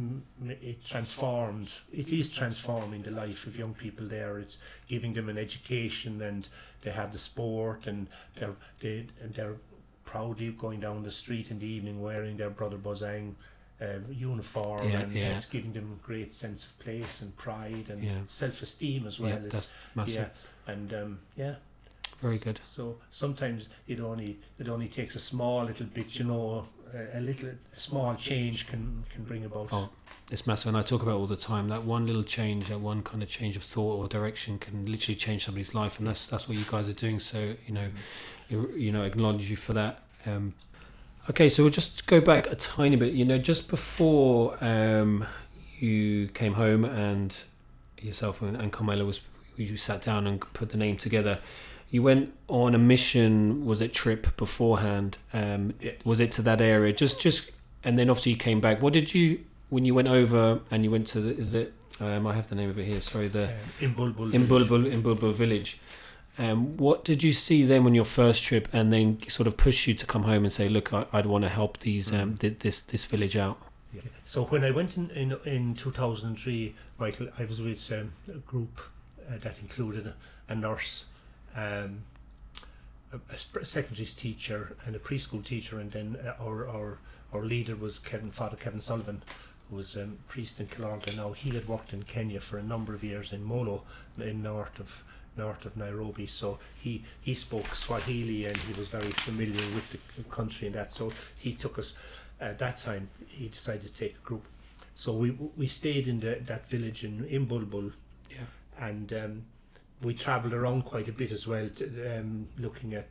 [0.48, 1.70] it transformed.
[1.92, 4.38] It is transforming the life of young people there.
[4.38, 6.48] It's giving them an education, and
[6.82, 9.56] they have the sport, and they're they and they're
[10.06, 13.34] proudly going down the street in the evening wearing their Brother Beausang
[13.80, 15.36] uh, uniform yeah, and yeah.
[15.36, 18.12] it's giving them a great sense of place and pride and yeah.
[18.26, 20.30] self-esteem as well yeah, as, that's massive.
[20.66, 21.56] yeah and um, yeah
[22.20, 26.64] very good so sometimes it only it only takes a small little bit you know
[26.94, 29.90] a, a little a small change can can bring about oh
[30.32, 33.02] it's massive and I talk about all the time that one little change that one
[33.02, 36.48] kind of change of thought or direction can literally change somebody's life and that's that's
[36.48, 40.02] what you guys are doing so you know mm-hmm you, know acknowledge you for that.
[40.24, 40.54] Um,
[41.30, 43.12] okay, so we'll just go back a tiny bit.
[43.12, 45.26] You know, just before um,
[45.78, 47.42] you came home and
[48.00, 49.20] yourself and, and Carmela was
[49.56, 51.38] you sat down and put the name together.
[51.90, 53.64] You went on a mission.
[53.64, 55.18] Was it trip beforehand?
[55.32, 55.92] Um, yeah.
[56.04, 56.92] Was it to that area?
[56.92, 57.50] Just just
[57.84, 58.82] and then obviously you came back.
[58.82, 62.26] What did you when you went over and you went to the, is it um,
[62.26, 63.00] I have the name of it here.
[63.00, 65.80] Sorry, the um, in Bulbul in Bulbul in Bulbul village.
[66.38, 69.86] Um, what did you see then on your first trip, and then sort of push
[69.86, 72.38] you to come home and say, "Look, I, would want to help these um, mm.
[72.38, 73.58] th- this this village out."
[73.94, 74.02] Yeah.
[74.24, 78.80] So when I went in in, in 2003, Michael, I was with um, a group
[79.28, 80.14] uh, that included a,
[80.52, 81.06] a nurse,
[81.56, 82.02] um,
[83.12, 83.18] a,
[83.58, 86.98] a secondary teacher, and a preschool teacher, and then uh, our our
[87.32, 89.22] our leader was Kevin Father Kevin Sullivan,
[89.70, 91.16] who was a um, priest in Killorglin.
[91.16, 93.84] Now he had worked in Kenya for a number of years in Molo,
[94.18, 95.02] in north of
[95.36, 96.26] north of Nairobi.
[96.26, 100.92] So he, he spoke Swahili and he was very familiar with the country and that.
[100.92, 101.94] So he took us
[102.40, 103.08] at that time.
[103.28, 104.46] He decided to take a group.
[104.94, 107.92] So we we stayed in the, that village in in Bulbul,
[108.30, 108.38] yeah.
[108.80, 109.42] and um,
[110.02, 113.06] we travelled around quite a bit as well, to, um, looking at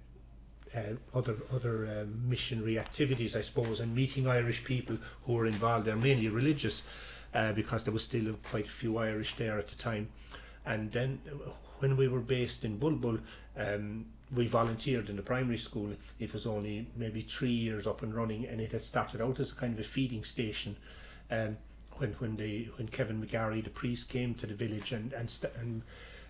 [0.76, 5.86] uh, other other um, missionary activities, I suppose, and meeting Irish people who were involved.
[5.86, 6.82] They're mainly religious,
[7.36, 10.10] uh, because there was still quite a few Irish there at the time.
[10.66, 11.22] And then
[11.80, 13.20] when we were based in Bulbul,
[13.58, 15.92] um, we volunteered in the primary school.
[16.20, 19.52] It was only maybe three years up and running, and it had started out as
[19.52, 20.76] a kind of a feeding station.
[21.30, 21.58] Um,
[21.98, 25.54] when when the when Kevin McGarry, the priest, came to the village and and st-
[25.60, 25.82] and,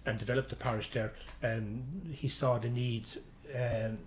[0.05, 3.05] and developed the parish there, um, he saw the need
[3.55, 3.97] um,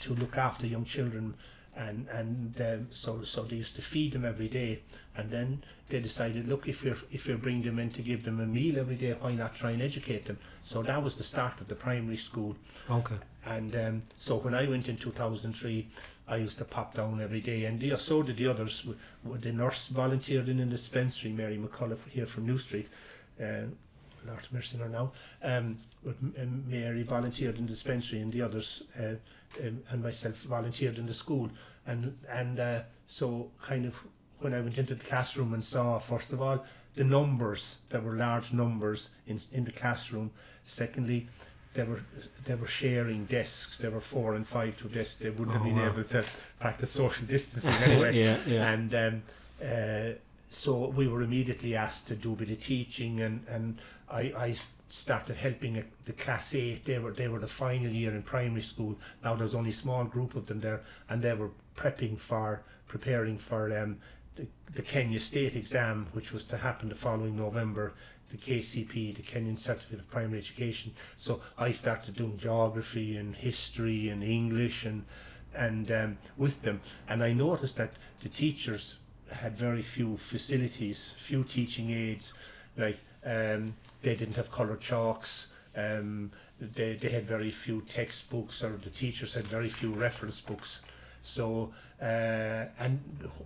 [0.00, 1.34] to look after young children
[1.76, 4.82] and and um, so so they used to feed them every day.
[5.16, 8.40] And then they decided look if you're if you're bringing them in to give them
[8.40, 10.38] a meal every day why not try and educate them?
[10.62, 12.56] So that was the start of the primary school.
[12.90, 13.16] Okay.
[13.44, 15.88] And um, so when I went in 2003
[16.28, 17.64] I used to pop down every day.
[17.64, 18.86] And the, so did the others.
[19.24, 22.88] The nurse volunteered in the dispensary Mary McCullough here from New Street.
[23.42, 23.66] Uh,
[24.26, 25.12] Lord mercy her now.
[25.42, 29.14] Um, but um, Mary volunteered in the dispensary and the others uh,
[29.60, 31.50] um, and myself volunteered in the school.
[31.86, 33.98] And and uh, so kind of
[34.40, 38.16] when I went into the classroom and saw first of all the numbers there were
[38.16, 40.30] large numbers in in the classroom.
[40.64, 41.28] Secondly
[41.74, 42.00] they were
[42.44, 43.78] they were sharing desks.
[43.78, 45.86] There were four and five to desks they wouldn't oh, have been wow.
[45.92, 46.24] able to
[46.60, 48.18] practice social distancing anyway.
[48.18, 48.70] Yeah, yeah.
[48.70, 49.22] and um,
[49.64, 50.18] uh,
[50.50, 53.78] so we were immediately asked to do a bit of teaching, and and
[54.10, 54.56] I I
[54.92, 56.84] started helping the class eight.
[56.84, 58.98] They were they were the final year in primary school.
[59.24, 63.38] Now there's only a small group of them there, and they were prepping for preparing
[63.38, 63.96] for um,
[64.36, 67.94] the, the Kenya State exam, which was to happen the following November.
[68.30, 70.92] The KCP, the Kenyan Certificate of Primary Education.
[71.18, 75.04] So I started doing geography and history and English and
[75.54, 78.96] and um, with them, and I noticed that the teachers
[79.30, 82.34] had very few facilities, few teaching aids,
[82.76, 85.46] like um, they didn't have coloured chalks.
[85.76, 86.30] Um,
[86.60, 90.80] they, they had very few textbooks, or the teachers had very few reference books.
[91.22, 93.00] So, uh, and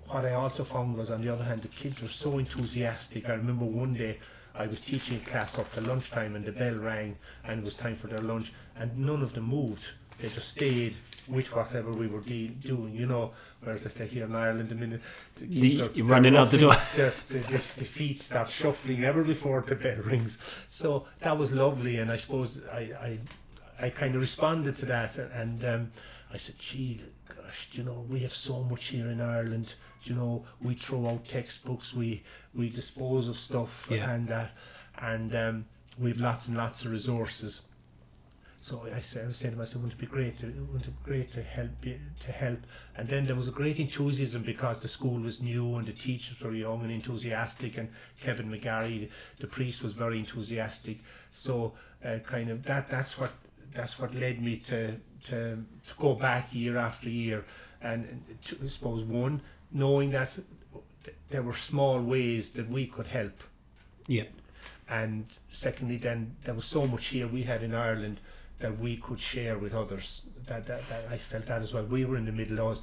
[0.08, 3.28] what I also found was, on the other hand, the kids were so enthusiastic.
[3.28, 4.18] I remember one day
[4.54, 7.74] I was teaching a class up to lunchtime, and the bell rang, and it was
[7.74, 9.90] time for their lunch, and none of them moved.
[10.18, 10.96] They just stayed
[11.28, 13.32] with whatever we were de- doing, you know.
[13.66, 15.00] Whereas I say here in Ireland, the minute
[15.34, 16.70] the kids The- are, you're running out the door.
[16.70, 20.38] roughly- their, the, feet start shuffling ever before the bell rings.
[20.68, 23.18] So that was lovely, and I suppose I I,
[23.86, 25.92] I kind of responded to that, and um,
[26.32, 29.74] I said, "Gee, gosh, you know, we have so much here in Ireland.
[30.04, 32.22] You know, we throw out textbooks, we
[32.54, 34.12] we dispose of stuff, Yeah.
[34.12, 34.52] and that,
[35.02, 35.64] and um,
[35.98, 37.62] we've lots and lots of resources."
[38.66, 41.04] So I, said, I was saying to myself, wouldn't it be great to, wouldn't it
[41.04, 42.58] be great to help, be- to help?
[42.96, 46.40] And then there was a great enthusiasm because the school was new and the teachers
[46.40, 47.88] were young and enthusiastic, and
[48.20, 50.98] Kevin McGarry, the priest, was very enthusiastic.
[51.30, 51.74] So
[52.04, 53.30] uh, kind of that that's what
[53.72, 57.44] that's what led me to to, to go back year after year,
[57.80, 60.30] and to, I suppose one knowing that
[61.30, 63.44] there were small ways that we could help
[64.08, 64.24] Yeah.
[64.88, 68.20] and secondly then there was so much here we had in Ireland
[68.58, 72.04] that we could share with others that, that, that I felt that as well we
[72.04, 72.80] were in the middle of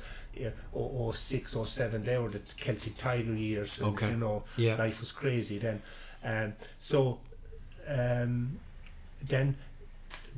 [0.75, 4.09] oh, 06 07 they were the Celtic Tiger years and, Okay.
[4.11, 4.75] you know Yeah.
[4.75, 5.81] life was crazy then
[6.23, 7.19] um, so
[7.87, 8.59] um,
[9.27, 9.55] then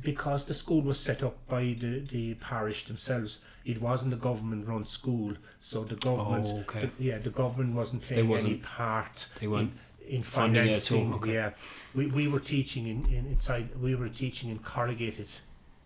[0.02, 4.66] because the school was set up by the, the parish themselves it wasn't a government
[4.66, 6.90] run school so the government Oh, okay.
[6.96, 9.78] the- yeah the government wasn't playing any wasn't- part They weren't in
[10.22, 11.14] funding at all, financing.
[11.14, 11.32] okay.
[11.34, 11.50] Yeah,
[11.94, 13.68] we, we were teaching in, in inside.
[13.80, 15.28] We were teaching in corrugated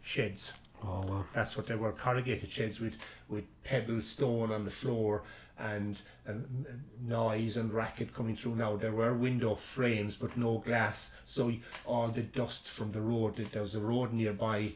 [0.02, 0.52] sheds.
[0.82, 1.24] Oh wow.
[1.34, 2.94] That's what they were corrugated sheds with
[3.28, 5.22] with pebble stone on the floor
[5.58, 6.66] and, and
[7.06, 8.56] noise and racket coming through.
[8.56, 11.52] Now there were window frames but no glass, so
[11.84, 13.36] all the dust from the road.
[13.36, 14.72] There was a road nearby,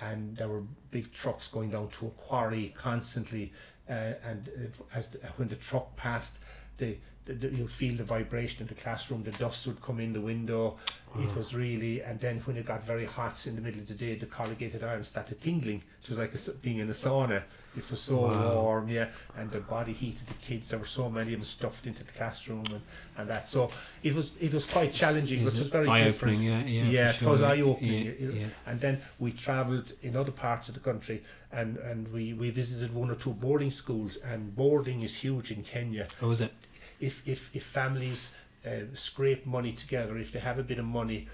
[0.00, 3.52] and there were big trucks going down to a quarry constantly.
[3.88, 6.38] Uh, and uh, as the, when the truck passed,
[6.78, 6.96] the,
[7.34, 9.22] the, the you'll feel the vibration in the classroom.
[9.22, 10.78] The dust would come in the window.
[11.18, 13.94] It was really, and then when it got very hot in the middle of the
[13.94, 15.82] day, the corrugated iron started tingling.
[16.04, 17.42] It was like a being in a sauna.
[17.76, 18.62] It was so Wow.
[18.62, 20.68] warm, yeah, and the body heat of the kids.
[20.68, 22.80] There were so many of them stuffed into the classroom and,
[23.18, 23.48] and that.
[23.48, 23.72] So
[24.04, 26.38] it was it was quite challenging, but Is it was very different.
[26.38, 26.84] Yeah, yeah.
[26.84, 28.04] Yeah, for it was eye-opening.
[28.06, 28.46] Yeah, yeah.
[28.66, 32.94] And then we travelled in other parts of the country, and and we we visited
[32.94, 34.16] one or two boarding schools.
[34.24, 36.52] And boarding is huge in Kenya Oh, was it?
[37.00, 38.30] If if if families
[38.66, 41.28] uh, scrape money together, if they have a bit of money,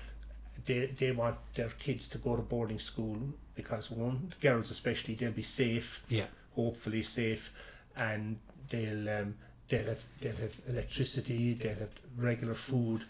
[0.65, 3.19] they they want their kids to go to boarding school
[3.55, 6.27] because one, girls especially, they'll be safe, Yeah.
[6.55, 7.53] hopefully safe,
[7.97, 8.39] and
[8.71, 9.35] they'll um,
[9.69, 13.05] they'll have they'll have electricity, they'll have regular food,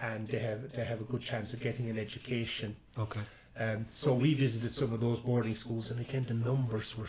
[0.00, 2.76] and they have they have a good chance of getting an education.
[2.98, 3.20] Okay.
[3.58, 7.08] Um, so we visited some of those boarding schools, and again the numbers were,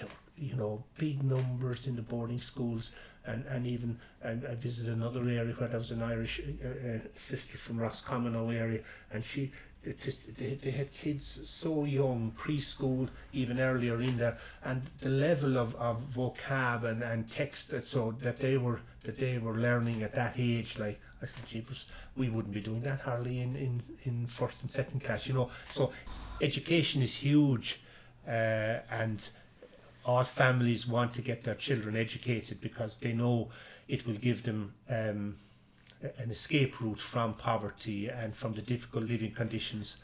[0.00, 2.92] were, you know, big numbers in the boarding schools,
[3.26, 6.98] and and even and I visited another area where there was an Irish uh, uh,
[7.16, 8.80] sister from Roscommon area,
[9.12, 9.52] and she.
[9.84, 15.74] They, they had kids so young, preschool, even earlier in there, and the level of,
[15.74, 20.14] of vocab and, and text that so that they were that they were learning at
[20.14, 24.26] that age, like I said, jeepers, we wouldn't be doing that hardly in, in, in
[24.26, 25.50] first and second class, you know.
[25.74, 25.92] So
[26.40, 27.80] education is huge,
[28.26, 29.28] uh, and
[30.04, 33.50] all families want to get their children educated because they know
[33.88, 35.36] it will give them um,
[36.18, 39.96] an escape route from poverty and from the difficult living conditions.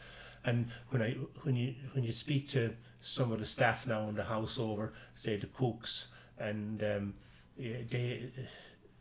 [0.44, 1.10] And when I
[1.42, 4.92] when you when you speak to some of the staff now in the house over,
[5.14, 6.08] say the cooks,
[6.38, 7.14] and um,
[7.56, 8.30] they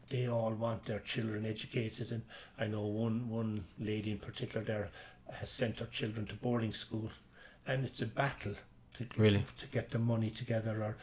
[0.10, 2.12] they all want their children educated.
[2.12, 2.23] And
[2.57, 4.89] I know one one lady in particular there
[5.31, 7.12] has sent her children to boarding school,
[7.67, 8.55] and it's a battle
[8.97, 9.43] to Really?
[9.60, 10.95] to get the money together, or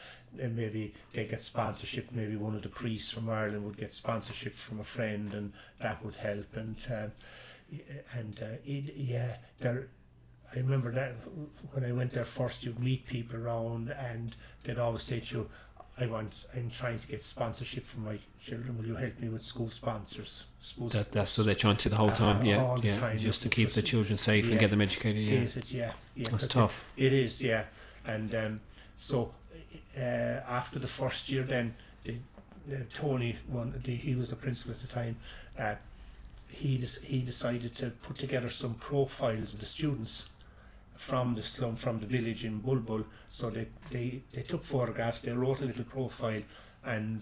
[0.43, 2.11] uh, maybe they get sponsorship.
[2.11, 6.03] Maybe one of the priests from Ireland would get sponsorship from a friend, and that
[6.03, 6.55] would help.
[6.55, 7.11] And um,
[8.13, 9.87] and uh, it, yeah, there.
[10.53, 11.15] I remember that
[11.71, 15.49] when I went there first, you'd meet people around, and they'd always say to you,
[15.99, 16.33] I want.
[16.55, 18.77] I'm trying to get sponsorship for my children.
[18.77, 20.43] Will you help me with school sponsors?
[20.61, 22.41] School That, that's what they're trying to the whole time.
[22.41, 22.97] Uh, yeah, yeah.
[22.99, 24.51] time, Just to keep the children safe Yeah.
[24.51, 25.21] and get them educated.
[25.23, 25.71] Yeah, it?
[25.71, 26.29] Yeah, yeah.
[26.29, 26.85] that's 'cause tough.
[26.97, 27.65] It is, yeah.
[28.05, 28.61] And um,
[28.97, 29.33] so
[29.97, 32.15] uh, after the first year, then the,
[32.93, 35.17] Tony, one, the, he was the principal at the time.
[35.57, 35.75] Uh,
[36.49, 40.25] he des- he decided to put together some profiles of the students
[40.95, 43.05] from the slum, from the village in Bulbul.
[43.29, 46.41] So they, they, they took photographs, they wrote a little profile,
[46.85, 47.21] and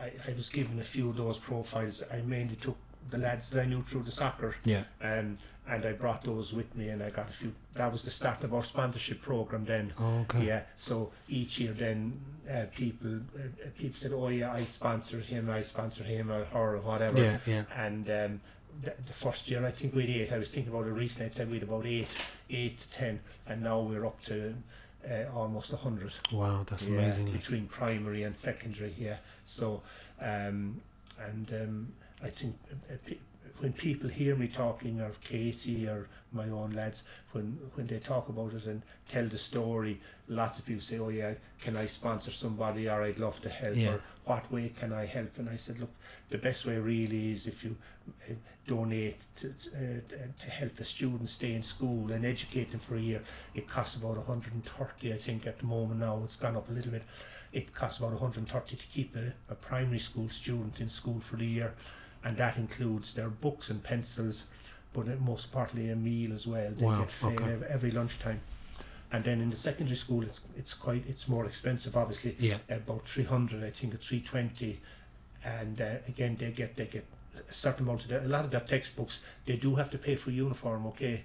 [0.00, 2.02] I, I was given a few of those profiles.
[2.12, 2.76] I mainly took
[3.10, 5.38] the lads that I knew through the soccer Yeah, um,
[5.68, 8.42] and I brought those with me and I got a few that was the start
[8.44, 10.44] of our sponsorship program then oh, okay.
[10.46, 12.18] yeah so each year then
[12.50, 16.76] uh, people uh, people said oh yeah I sponsored him I sponsored him or her
[16.76, 17.64] or whatever Yeah, yeah.
[17.76, 18.40] and um,
[18.82, 21.26] the, the first year I think we had eight I was thinking about it recently
[21.26, 22.08] I said we had about eight
[22.50, 24.54] eight to ten and now we're up to
[25.08, 27.30] uh, almost a hundred Wow, that's yeah, amazing.
[27.32, 28.94] between primary and secondary.
[28.98, 29.82] Yeah, so
[30.20, 30.80] um,
[31.20, 33.14] and um, I think uh, uh,
[33.58, 38.28] when people hear me talking, or Katie, or my own lads, when when they talk
[38.28, 42.30] about it and tell the story, lots of people say, "Oh yeah, can I sponsor
[42.30, 43.90] somebody?" or "I'd love to help," Yeah.
[43.94, 45.90] or "What way can I help?" And I said, "Look,
[46.30, 47.76] the best way really is if you
[48.28, 48.34] uh,
[48.66, 53.00] donate to, uh, to help a student stay in school and educate them for a
[53.00, 53.22] year.
[53.54, 56.20] It costs about 130, I think, at the moment now.
[56.24, 57.02] It's gone up a little bit.
[57.52, 61.44] It costs about 130 to keep a, a primary school student in school for the
[61.44, 61.74] year,
[62.24, 64.44] and that includes their books and pencils,
[64.92, 66.70] but most partly a meal as well.
[66.72, 67.66] They Wow, get fed okay.
[67.68, 68.40] every lunchtime.
[69.10, 73.06] And then in the secondary school, it's it's quite it's more expensive, obviously Yeah, about
[73.06, 74.80] 300 I think it's 320
[75.44, 77.04] and uh, again they get they get
[77.48, 80.14] a certain amount of their, a lot of their textbooks they do have to pay
[80.14, 81.24] for uniform okay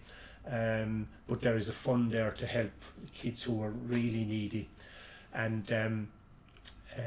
[0.49, 2.71] um, but there is a fund there to help
[3.13, 4.69] kids who are really needy
[5.33, 6.07] and um,
[6.97, 7.01] uh,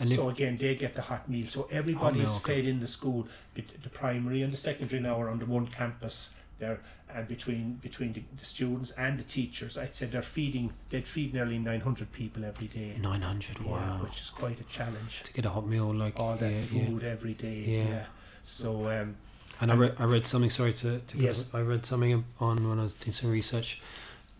[0.00, 2.56] And so again they get the hot meal so everybody meal, is okay.
[2.56, 6.30] fed in the school the primary and the secondary now are on the one campus
[6.58, 6.80] there
[7.14, 11.32] and between between the, the students and the teachers I'd say they're feeding they'd feed
[11.34, 13.58] nearly 900 people every day 900.
[13.60, 13.98] yeah, Wow.
[14.02, 15.22] which is quite a challenge.
[15.24, 17.58] To get a hot meal like All that yeah, food every day.
[17.66, 17.88] Yeah.
[17.88, 18.04] Yeah.
[18.42, 19.16] So um,
[19.60, 20.50] And I read, I read something.
[20.50, 21.44] Sorry to, to Yes.
[21.54, 23.80] I read something on when I was doing some research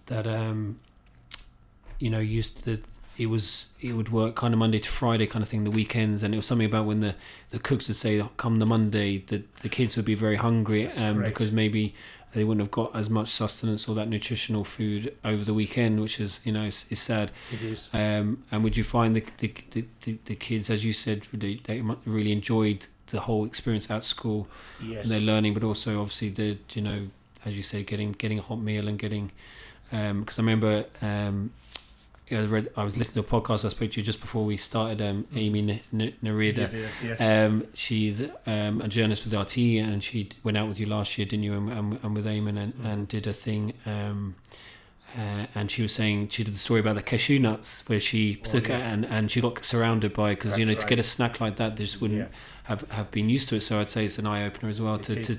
[0.06, 0.78] that um,
[1.98, 2.76] you know, used to
[3.18, 6.22] it was it would work kind of Monday to Friday kind of thing, the weekends,
[6.22, 7.14] and it was something about when the,
[7.50, 11.22] the cooks would say, "Come the Monday," that the kids would be very hungry, um,
[11.22, 11.94] because maybe
[12.34, 16.20] they wouldn't have got as much sustenance or that nutritional food over the weekend, which
[16.20, 17.30] is you know is, is sad.
[17.52, 17.88] it is.
[17.94, 21.60] Um, and would you find the the, the, the, the kids, as you said, they,
[21.64, 24.48] they really enjoyed the whole experience at school
[24.82, 25.02] Yes.
[25.04, 27.08] and they're learning, but also obviously the you know
[27.46, 29.30] as you say, getting getting a hot meal and getting
[29.90, 31.52] because I remember um,
[32.30, 34.56] I read I was listening to a podcast I spoke to you just before we
[34.56, 35.00] started.
[35.00, 36.72] Um, Amy N- N- Narida.
[36.72, 37.20] Yeah, yes.
[37.20, 41.24] Um, she's um, a journalist with RT, and she went out with you last year,
[41.26, 41.54] didn't you?
[41.54, 43.74] And, and, and with Eamon, and, and did a thing.
[43.86, 44.34] Um,
[45.16, 48.42] uh, and she was saying she did the story about the cashew nuts, where she
[48.44, 48.82] Oh, took yes.
[48.82, 51.40] it and, and she got surrounded by because you know That's to get a snack
[51.40, 52.26] like that, they just wouldn't yeah.
[52.64, 53.60] have, have been used to it.
[53.60, 54.96] So I'd say it's an eye opener as well.
[54.96, 55.26] It To, is.
[55.28, 55.38] to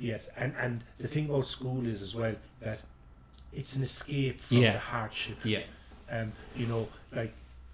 [0.00, 0.28] Yes.
[0.36, 2.80] And and the thing about school is as well that
[3.52, 4.72] it's an escape from Yeah.
[4.72, 5.36] the hardship.
[5.44, 5.60] yeah,
[6.12, 7.32] Um, you know, like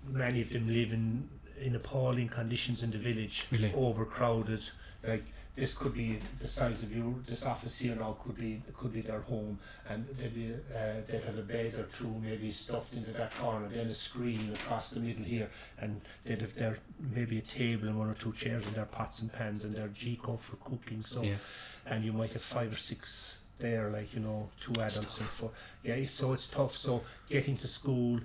[0.08, 1.28] many of them live in
[1.60, 3.46] in appalling conditions in the village.
[3.50, 3.72] really.
[3.74, 4.62] overcrowded.
[5.06, 5.24] Like
[5.56, 9.00] this could be the size of your this office here now could be could be
[9.00, 13.10] their home, and they'd be uh, they'd have a bed or two maybe stuffed into
[13.12, 16.78] that corner, then a screen across the middle here, and they'd have their
[17.14, 19.88] maybe a table and one or two chairs and their pots and pans and their
[19.88, 21.02] jiko for cooking.
[21.04, 21.34] So Yeah.
[21.86, 25.50] and you might have five or six there, like you know, two adults and four.
[25.82, 26.76] Yeah, it's- so it's tough.
[26.76, 28.20] So getting to school,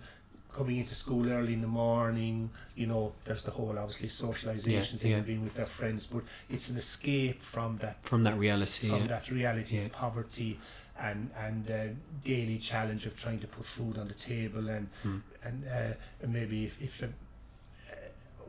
[0.54, 5.02] coming into school early in the morning, you know, there's the whole obviously socialization Yeah,
[5.02, 5.18] thing yeah.
[5.18, 8.88] and being with their friends, but it's an escape from that From that reality.
[8.90, 9.08] from yeah.
[9.08, 10.60] that reality of poverty
[11.00, 11.86] and and uh,
[12.24, 15.18] daily challenge of trying to put food on the table and Hmm.
[15.44, 17.08] and, uh, and maybe if, if uh,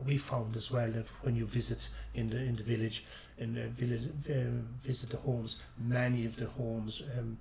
[0.05, 3.03] we found as well that when you visit in the in the village
[3.37, 7.37] in the village um, visit the homes many of the homes um,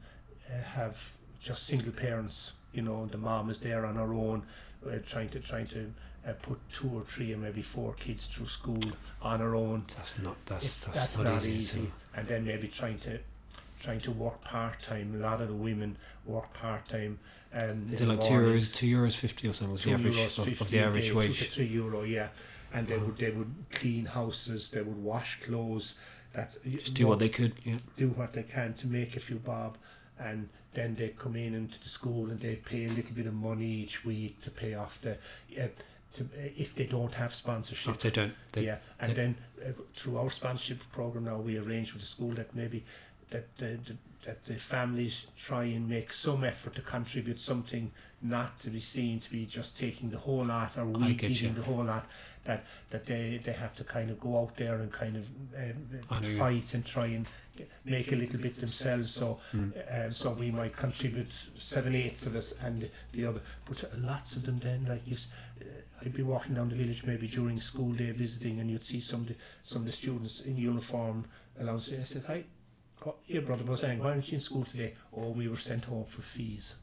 [0.50, 4.42] uh, have just single parents you know the mom is there on her own
[4.86, 5.92] uh, trying to trying to
[6.26, 8.82] uh, put two or three or maybe four kids through school
[9.22, 11.52] on her own That's not that's that's, that's, not, easy.
[11.52, 11.92] easy.
[12.16, 13.18] And then maybe trying to
[13.80, 15.14] trying to work part time.
[15.16, 17.18] A lot of the women work part time.
[17.52, 19.72] Um, Is it like two euros, two euros fifty or something?
[19.72, 22.28] Was the average euros of, of 50 the average day, two to three euro, yeah.
[22.74, 24.68] And they would they would clean houses.
[24.70, 25.94] They would wash clothes.
[26.32, 27.52] That's Just do what they could.
[27.62, 27.78] Yeah.
[27.96, 29.78] do what they can to make a few bob,
[30.18, 33.34] and then they come in into the school and they pay a little bit of
[33.34, 35.12] money each week to pay off the.
[35.56, 35.68] Uh,
[36.14, 37.94] to if they don't have sponsorship.
[37.94, 41.58] If they don't, they, yeah, and they- then uh, through our sponsorship program now, we
[41.58, 42.84] arrange with the school that maybe
[43.30, 48.58] that the, the that the families try and make some effort to contribute something, not
[48.60, 51.50] to be seen to be just taking the whole lot or we you.
[51.50, 52.06] the whole lot.
[52.44, 56.20] That that they, they have to kind of go out there and kind of uh,
[56.22, 57.26] you- fight and try and
[57.84, 59.10] make a little bit themselves.
[59.12, 59.76] So Mm.
[59.76, 63.40] uh, so we might contribute seven eighths of it and the other.
[63.66, 65.16] But lots of them then like you.
[65.60, 65.64] Uh,
[66.00, 69.20] I'd be walking down the village maybe during school day visiting, and you'd see some
[69.22, 71.24] of the, some of the students in uniform
[71.60, 71.76] along.
[71.96, 72.44] I said, "Hi,
[73.06, 76.04] oh, brother was saying, why aren't you in school today?" Oh, we were sent home
[76.04, 76.76] for fees.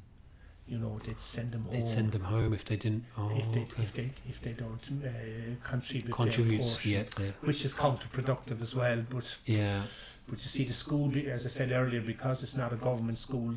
[0.68, 1.74] You know, they'd send them home.
[1.74, 3.04] they'd send them home if they didn't.
[3.18, 3.84] Oh, if they okay.
[3.84, 9.04] if they if they don't uh, contribute portion, yeah, they- which is counterproductive as well.
[9.10, 9.82] But yeah.
[10.28, 13.56] but you see, the school, as I said earlier, because it's not a government school,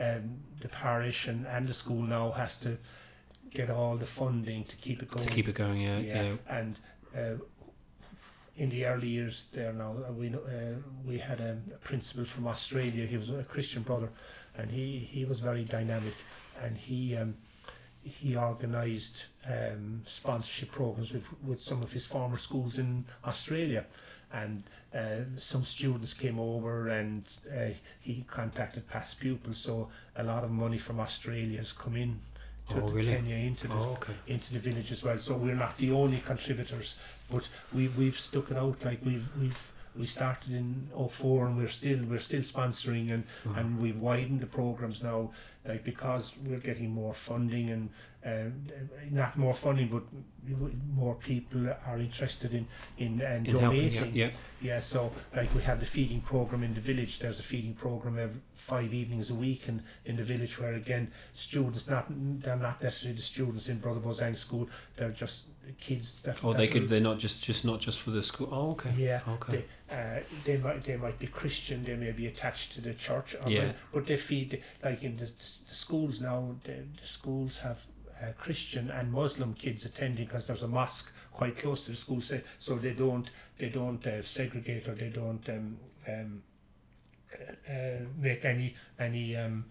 [0.00, 2.76] um, the parish and, and the school now has to
[3.50, 5.26] get all the funding to keep it going.
[5.26, 6.32] To keep it going, yeah, yeah.
[6.48, 6.76] And
[7.16, 7.34] uh,
[8.58, 10.74] in the early years there now, uh, we uh,
[11.06, 13.06] we had a, a principal from Australia.
[13.06, 14.10] He was a Christian brother,
[14.56, 16.14] and he, he was very dynamic,
[16.62, 17.34] and he um,
[18.02, 23.84] he organised um, sponsorship programs with, with some of his former schools in Australia.
[24.32, 24.62] And
[24.94, 29.58] uh, some students came over and uh, he contacted past pupils.
[29.58, 32.18] So a lot of money from Australia has come in
[32.70, 33.12] to Oh, really?
[33.12, 34.12] Kenya into the, Oh, okay.
[34.26, 35.18] into the village as well.
[35.18, 36.96] So we're not the only contributors,
[37.30, 38.84] but we we've stuck it out.
[38.84, 39.60] Like we've we've
[39.98, 43.24] we started in 04 and we're still we're still sponsoring and
[43.56, 45.30] and we've widened the programs now
[45.66, 47.90] like because we're getting more funding and
[48.24, 48.50] uh,
[49.10, 50.02] not more funding but
[50.94, 52.66] more people are interested in
[52.98, 54.30] in, and In helping, yeah, donating yeah.
[54.60, 57.18] yeah, so like we have the feeding program in the village.
[57.18, 61.12] There's a feeding program every five evenings a week and in the village where again
[61.34, 64.68] students not they're not necessarily the students in Brother Beausang school.
[64.96, 66.42] They're just kids that.
[66.44, 66.88] Oh, that they could.
[66.88, 68.48] They're not just just not just for the school.
[68.50, 68.90] Oh, okay.
[68.96, 69.20] Yeah.
[69.28, 69.64] Okay.
[69.88, 71.84] They, uh, they might they might be Christian.
[71.84, 73.34] They may be attached to the church.
[73.42, 73.66] Or Yeah.
[73.66, 76.56] but, but they feed like in the, the schools now.
[76.64, 77.84] The, the schools have
[78.22, 82.20] uh, Christian and Muslim kids attending because there's a mosque quite close to the school.
[82.20, 85.76] So, so they don't they don't uh, segregate or they don't um,
[86.08, 86.42] um,
[87.32, 89.64] uh, uh, make any any um,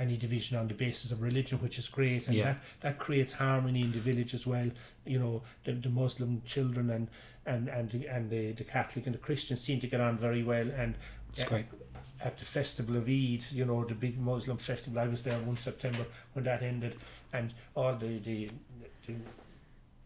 [0.00, 2.44] any division on the basis of religion, which is great, and Yeah.
[2.44, 4.68] that, that creates harmony in the village as well.
[5.04, 7.08] You know, the, the Muslim children and
[7.46, 10.42] and and the, and the, the Catholic and the Christians seem to get on very
[10.42, 10.68] well.
[10.76, 10.94] And
[11.32, 11.66] It's great.
[12.22, 14.98] at the festival of Eid, you know, the big Muslim festival.
[14.98, 16.96] I was there one September when that ended,
[17.32, 18.48] and all the the,
[19.06, 19.14] the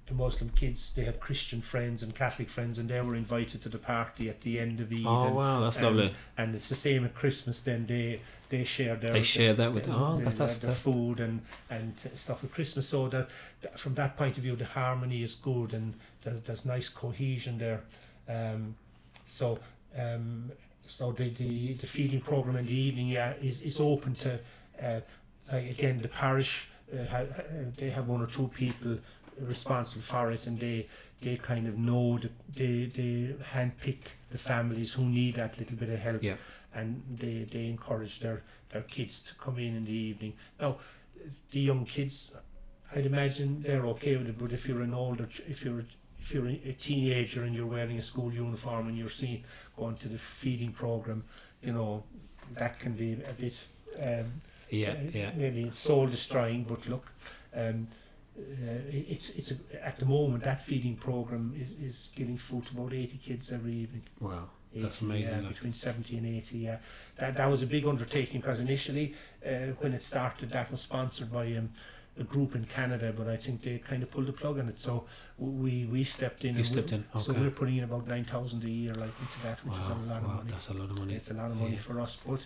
[0.06, 3.68] the Muslim kids they had Christian friends and Catholic friends, and they were invited to
[3.70, 5.04] the party at the end of Eid.
[5.06, 6.14] Oh and, wow, that's and- lovely.
[6.36, 7.60] and it's the same at Christmas.
[7.60, 9.84] Then they they share their They share that with.
[9.84, 10.82] the- Oh, the- that's that's their that's.
[10.82, 11.40] food and
[11.70, 12.86] and stuff at Christmas.
[12.88, 13.28] So that,
[13.62, 17.56] that from that point of view, the harmony is good and there's, there's nice cohesion
[17.58, 17.80] there.
[18.28, 18.74] Um,
[19.26, 19.58] so
[19.98, 20.52] um,
[20.86, 24.38] so the, the the feeding program in the evening, yeah, is is open to
[24.82, 25.00] uh,
[25.50, 26.68] like again the parish.
[26.94, 27.24] Uh, uh,
[27.78, 28.98] they have one or two people
[29.40, 30.86] responsible for it, and they
[31.20, 33.98] they kind of know that they they handpick
[34.30, 36.36] the families who need that little bit of help Yeah.
[36.74, 40.32] and they, they encourage their, their kids to come in in the evening.
[40.60, 40.78] Now,
[41.52, 42.32] the young kids,
[42.94, 45.84] I'd imagine they're okay with it, but if you're an older, if you're
[46.18, 49.44] if you're a teenager and you're wearing a school uniform and you're seen
[49.76, 51.22] going to the feeding program,
[51.62, 52.02] you know,
[52.52, 53.66] that can be a bit
[54.02, 55.30] um, Yeah, uh, yeah.
[55.36, 56.64] maybe soul destroying.
[56.64, 57.12] But look,
[57.54, 57.88] um,
[58.36, 62.92] it's it's a, at the moment that feeding program is, is giving food to about
[62.92, 64.02] 80 kids every evening.
[64.20, 65.42] Wow, that's amazing.
[65.42, 66.78] Yeah, between 70 and 80, yeah.
[67.16, 69.14] That, that was a big undertaking because initially,
[69.46, 71.70] uh, when it started, that was sponsored by um,
[72.18, 74.78] a group in Canada, but I think they kind of pulled the plug on it.
[74.78, 75.06] So
[75.38, 76.56] we we stepped in.
[76.56, 79.64] You stepped we, in, So we're putting in about 9,000 a year like into that,
[79.64, 80.50] which is a lot of wow, money.
[80.50, 81.14] that's a lot of money.
[81.14, 81.78] It's a lot of money Yeah.
[81.78, 82.44] for us, but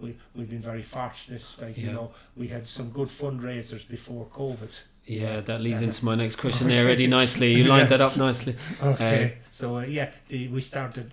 [0.00, 1.44] we, we've been very fortunate.
[1.60, 4.78] Like, you know, we had some good fundraisers before COVID.
[5.08, 7.54] Yeah, that leads Uh, into my next question there already nicely.
[7.54, 8.56] You lined that up nicely.
[8.82, 9.38] Okay.
[9.50, 11.10] so uh, yeah, we started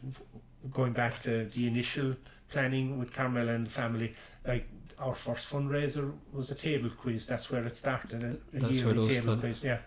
[0.71, 2.15] going back to the initial
[2.49, 4.13] planning with Carmel and the family.
[4.45, 4.67] Like
[4.99, 7.25] our first fundraiser was a table quiz.
[7.25, 8.23] That's where it started.
[8.23, 9.39] A, a That's yearly table started.
[9.39, 9.63] quiz.
[9.63, 9.77] Yeah.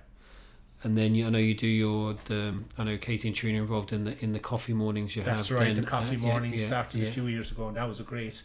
[0.84, 3.62] And then you, I know you do your the I know Katie and Trina are
[3.62, 5.48] involved in the in the coffee mornings you That's have.
[5.48, 5.74] That's right.
[5.74, 7.08] then, the coffee uh, yeah, morning yeah, started yeah.
[7.08, 8.42] a few years ago, and that was a great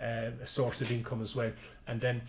[0.00, 1.52] uh, source of income as well.
[1.86, 2.22] And then,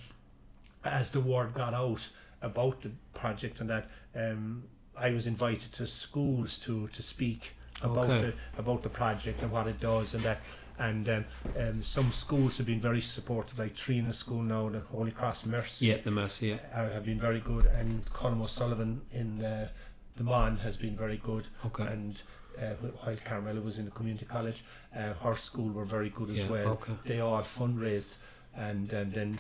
[0.84, 2.10] as the word got out
[2.44, 4.64] about the project and that, um,
[4.96, 8.22] I was invited to schools to to speak about Okay.
[8.22, 10.39] the about the project and what it does and that.
[10.80, 11.26] And um,
[11.58, 15.86] um, some schools have been very supportive, like Trina School now, the Holy Cross Mercy,
[15.88, 16.48] Yeah, the Mercy.
[16.48, 16.58] Yeah.
[16.74, 19.68] uh, have been very good, and Colm O'Sullivan in uh,
[20.18, 21.86] the Mon has been very good, Okay.
[21.86, 22.22] and
[22.60, 22.70] uh,
[23.04, 24.64] while Carmela was in the community college,
[24.96, 26.68] uh, her school were very good as Yeah, well.
[26.70, 26.94] okay.
[27.06, 28.16] They all fundraised,
[28.56, 29.39] and, and then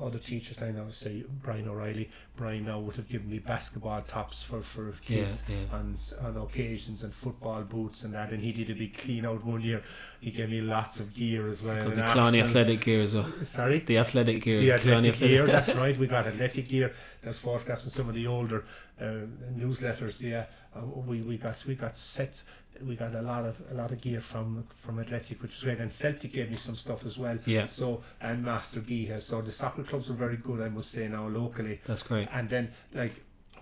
[0.00, 4.42] other teachers, I know, say Brian O'Reilly, Brian now would have given me basketball tops
[4.42, 5.76] for, for kids Yeah, yeah.
[5.76, 9.44] on on occasions and football boots and that, and he did a big clean out
[9.44, 9.82] one year.
[10.20, 11.90] He gave me lots of gear as well.
[11.90, 13.30] The Killarney athletic gear as well.
[13.44, 13.80] Sorry.
[13.80, 14.60] The athletic gear.
[14.60, 15.96] The Killarney athletic gear, that's right.
[15.96, 16.92] We got athletic gear.
[17.20, 18.64] There's photographs in some of the older
[19.00, 20.20] uh, newsletters.
[20.20, 22.44] Yeah, uh, we we got we got sets.
[22.86, 25.78] We got a lot of a lot of gear from from athletic, which was great.
[25.78, 27.38] And Celtic gave me some stuff as well.
[27.46, 27.66] Yeah.
[27.66, 29.20] So and Mastergeeha.
[29.20, 31.80] So the soccer clubs were very good, I must say now locally.
[31.86, 32.28] That's great.
[32.32, 33.12] And then like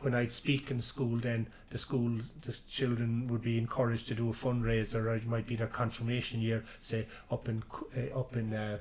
[0.01, 4.31] when I'd speak in school, then the school, the children would be encouraged to do
[4.31, 7.62] a fundraiser, or it might be their confirmation year, say up in
[7.97, 8.79] uh, up in uh,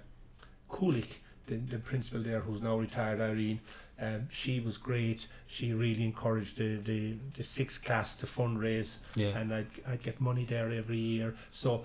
[0.69, 1.17] Coolick,
[1.47, 3.59] the, the principal there, who's now retired, Irene.
[3.99, 5.25] Um, she was great.
[5.47, 9.37] She really encouraged the, the, the sixth class to fundraise, Yeah.
[9.37, 11.33] and I'd, I'd get money there every year.
[11.51, 11.83] So,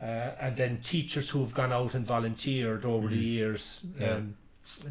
[0.00, 0.04] uh,
[0.40, 3.22] and then teachers who have gone out and volunteered over the Mhm.
[3.34, 4.14] years, Yeah.
[4.14, 4.36] um,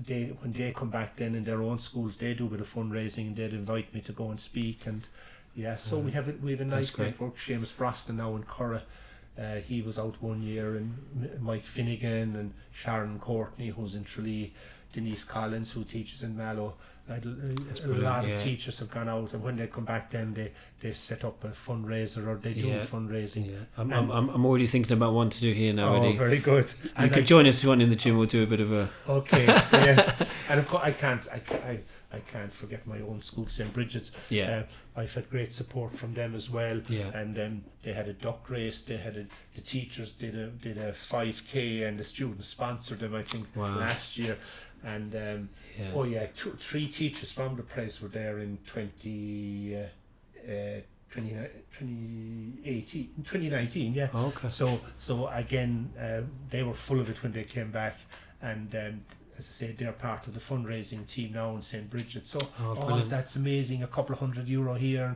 [0.06, 2.72] they when they come back then in their own schools, they do a bit of
[2.74, 5.03] fundraising and they'd invite me to go and speak and
[5.56, 5.76] yeah.
[5.76, 6.14] So we Mhm.
[6.14, 7.38] have a, we have a nice network.
[7.38, 8.82] Seamus Broston now in Currow.
[9.38, 14.53] Uh, he was out one year, and Mike Finnegan and Sharon Courtney, who's in Tralee,
[14.96, 16.74] Denise Collins, who teaches in Mallow.
[17.08, 18.39] A brilliant, lot of yeah.
[18.39, 21.50] teachers have gone out, and when they come back, then they, they set up a
[21.50, 22.80] fundraiser or they do Yeah.
[22.80, 23.46] fundraising.
[23.52, 23.58] Yeah.
[23.78, 25.93] I'm, And- I'm, I'm already thinking about one to do here now.
[25.98, 26.66] Oh, very good.
[26.84, 28.18] You And could I- join us if you want in the gym.
[28.18, 28.89] We'll do a bit of a.
[29.08, 30.28] Okay, yes.
[30.50, 31.80] And of course, I can't, I, I,
[32.12, 33.72] I can't forget my own school, St.
[33.72, 34.10] Bridget's.
[34.30, 34.64] Yeah.
[34.96, 36.82] Uh, I've had great support from them as well.
[36.89, 37.12] Yeah.
[37.14, 38.82] And um, they had a duck race.
[38.82, 43.00] They had a, the teachers did a did a five k, and the students sponsored
[43.02, 43.14] them.
[43.14, 43.78] I think Wow.
[43.78, 44.38] last year.
[44.86, 45.92] And um, Yeah.
[45.96, 49.76] oh yeah, two, three teachers from the press were there in twenty.
[49.76, 49.88] Uh,
[50.52, 50.82] uh,
[51.12, 51.30] 20,
[51.80, 54.08] 2018, 2019, yeah.
[54.14, 54.50] Oh, okay.
[54.50, 57.96] So, so again, uh, they were full of it when they came back,
[58.42, 59.02] and um,
[59.38, 62.26] as I say, they're part of the fundraising team now in St Bridget.
[62.26, 63.10] So, Oh, oh, brilliant.
[63.10, 63.84] that's amazing!
[63.84, 65.16] A couple of hundred euro here,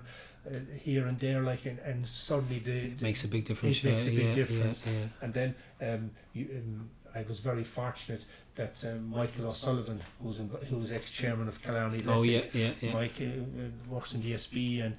[0.50, 3.84] uh, here and there, like, and, and suddenly the, It the makes a big difference.
[3.84, 4.82] it makes yeah, a big yeah, difference.
[4.86, 5.08] Yeah, yeah.
[5.22, 8.24] and then um, you, um, I was very fortunate
[8.60, 12.94] that um, Michael O'Sullivan, who's in, who's ex chairman of Killarney, Oh yeah, yeah, yeah.
[12.94, 14.98] Mike uh, works in the ESB and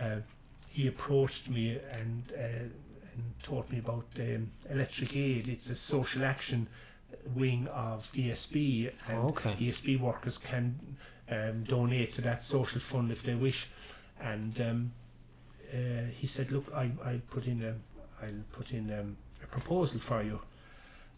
[0.00, 0.20] uh,
[0.70, 2.64] he approached me and uh,
[3.14, 5.48] and taught me about um, Electric Aid.
[5.48, 6.66] It's a social action
[7.36, 9.54] wing of ESB and Oh, okay.
[9.60, 10.74] ESB workers can
[11.30, 13.68] um, donate to that social fund if they wish.
[14.20, 14.92] And um,
[15.72, 17.74] uh, he said, "Look, I I'll put in a
[18.24, 20.40] I'll put in um, a proposal for you."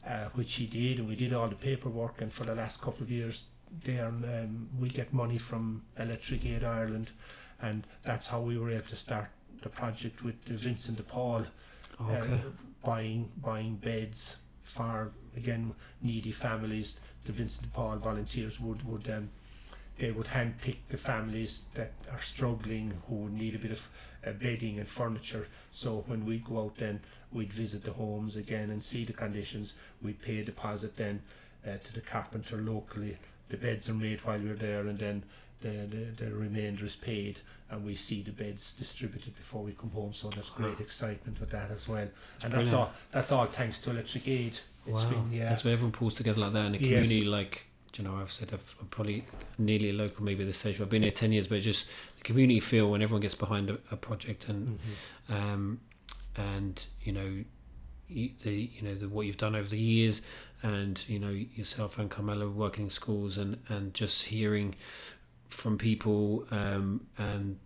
[0.06, 2.20] Uh, which he did, and we did all the paperwork.
[2.20, 3.46] And for the last couple of years,
[3.82, 7.10] there um, we get money from Electric Aid Ireland,
[7.60, 9.26] and that's how we were able to start
[9.62, 11.44] the project with the Vincent de Paul,
[11.98, 12.38] Oh, uh,
[12.84, 17.00] buying buying beds for again needy families.
[17.24, 19.28] The Vincent de Paul volunteers would would um,
[19.98, 23.88] they would handpick the families that are struggling who would need a bit of
[24.26, 25.48] uh, bedding and furniture.
[25.72, 27.00] So when we go out, then
[27.36, 29.74] we'd visit the homes again and see the conditions.
[30.02, 31.22] We'd pay a deposit then
[31.66, 33.16] uh, to the carpenter locally.
[33.50, 35.22] The beds are made while we're there, and then
[35.60, 37.38] the, the, the remainder is paid,
[37.70, 40.12] and we see the beds distributed before we come home.
[40.14, 42.08] So there's great excitement with that as well.
[42.42, 42.90] and that's all.
[43.12, 44.58] That's all thanks to Electric Aid.
[44.86, 45.10] It's wow.
[45.10, 45.48] been yeah.
[45.50, 46.82] That's where everyone pulls together like that in a Yes.
[46.84, 47.24] community.
[47.24, 47.66] Like,
[47.98, 49.24] you know, I've said I've, I'm probably
[49.58, 50.80] nearly a local, maybe at this stage.
[50.80, 53.78] I've been here ten years, but just the community feel when everyone gets behind a,
[53.90, 54.78] a project and
[55.28, 55.34] Mhm.
[55.34, 55.80] um,
[56.36, 57.44] and you know
[58.08, 60.22] the you know the what you've done over the years
[60.62, 64.74] and you know yourself and Carmela working in schools and and just hearing
[65.48, 67.58] from people um, and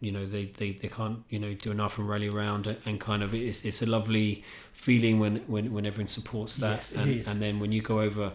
[0.00, 3.00] you know they, they, they can't you know do enough and rally around and, and
[3.00, 4.42] kind of it's, it's a lovely
[4.72, 8.32] feeling when, when, when everyone supports that Yes, and, and then when you go over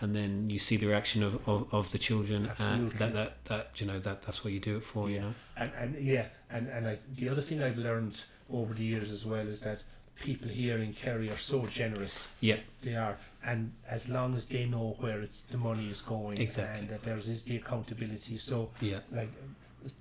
[0.00, 2.98] and then you see the reaction of, of, of the children uh, Absolutely.
[2.98, 5.20] that, that that you know that that's what you do it for you Yeah.
[5.22, 9.10] know and and yeah, and and like the other thing I've learned over the years
[9.10, 9.80] as well is that
[10.16, 12.28] people here in Kerry are so generous.
[12.40, 16.38] yeah They are, and as long as they know where it's the money is going,
[16.38, 16.80] Exactly.
[16.80, 18.36] and that there is the accountability.
[18.38, 19.30] So, yeah like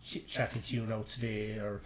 [0.04, 1.82] ch- chatting to you now today, or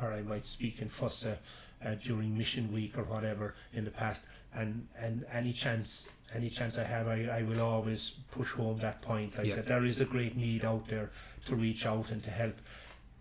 [0.00, 1.38] or I might speak in Fossa
[1.84, 4.24] uh, during Mission Week or whatever in the past,
[4.54, 6.08] and and any chance.
[6.34, 9.84] Any chance I have, I, I will always push home that point, like that there
[9.84, 11.10] is a great need out there
[11.44, 12.54] to reach out and to help,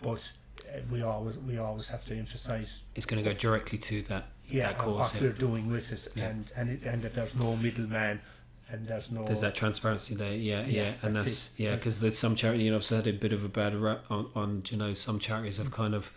[0.01, 0.31] but
[0.73, 4.27] uh, we always we always have to emphasize It's going to go directly to that.
[4.47, 5.21] yeah That cause, what yeah.
[5.27, 6.27] we're doing with it Yeah.
[6.29, 8.21] and and it, and that there's no middleman
[8.69, 11.99] and there's no There's that transparency there, yeah, yeah, Yeah, and that's that's, yeah, because
[11.99, 14.63] there's some charity, you know, I've had a bit of a bad rap on, on
[14.69, 16.13] you know, some charities have kind of,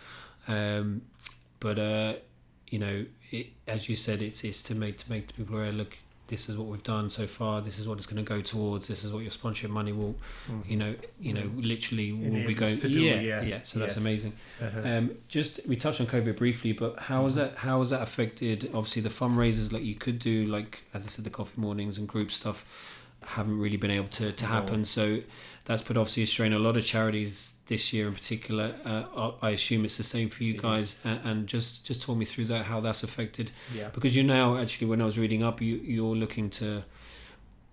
[0.47, 1.03] um,
[1.59, 2.15] but uh,
[2.69, 5.73] you know, it, as you said, it's it's to make to make the people aware.
[5.73, 5.99] Look,
[6.29, 7.61] this is what we've done so far.
[7.61, 8.87] This is what it's going to go towards.
[8.89, 10.15] This is what your sponsorship money will,
[10.51, 10.71] Mhm.
[10.71, 12.79] you know, you know, literally will be going.
[12.83, 13.43] yeah, yeah.
[13.43, 13.59] yeah.
[13.63, 13.97] So that's Yes.
[13.99, 14.33] amazing.
[14.61, 14.81] Uh-huh.
[14.89, 18.71] Um, just we touched on COVID briefly, but how has that how has that affected
[18.73, 22.09] obviously the fundraisers like you could do like as I said the coffee mornings and
[22.09, 22.65] group stuff
[23.27, 24.51] haven't really been able to, to No.
[24.51, 24.85] happen.
[24.85, 25.21] So
[25.65, 28.75] that's put obviously a strain on a lot of charities this year in particular.
[28.85, 32.03] Uh, I I assume it's the same for you It guys, and, and just just
[32.03, 35.19] talk me through that how that's affected yeah because you're now actually when I was
[35.19, 36.85] reading up you you're looking to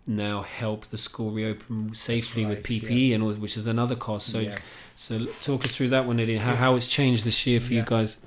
[0.08, 4.28] now help the school reopen safely with right, PPE and all, which is another cost.
[4.28, 4.58] So yeah.
[4.96, 6.38] so talk us through that one, Eddie.
[6.38, 8.18] How, how it's changed this year for you guys.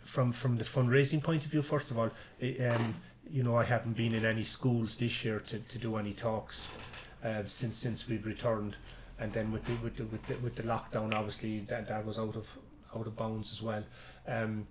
[0.00, 2.94] from from the fundraising point of view, first of all, it, um,
[3.30, 6.68] you know, I haven't been in any schools this year to, to do any talks
[7.24, 8.76] uh, since since we've returned,
[9.20, 12.18] and then with the with the with the, with the lockdown, obviously that, that was
[12.18, 12.46] out of
[12.96, 13.84] out of bounds as well,
[14.26, 14.66] um,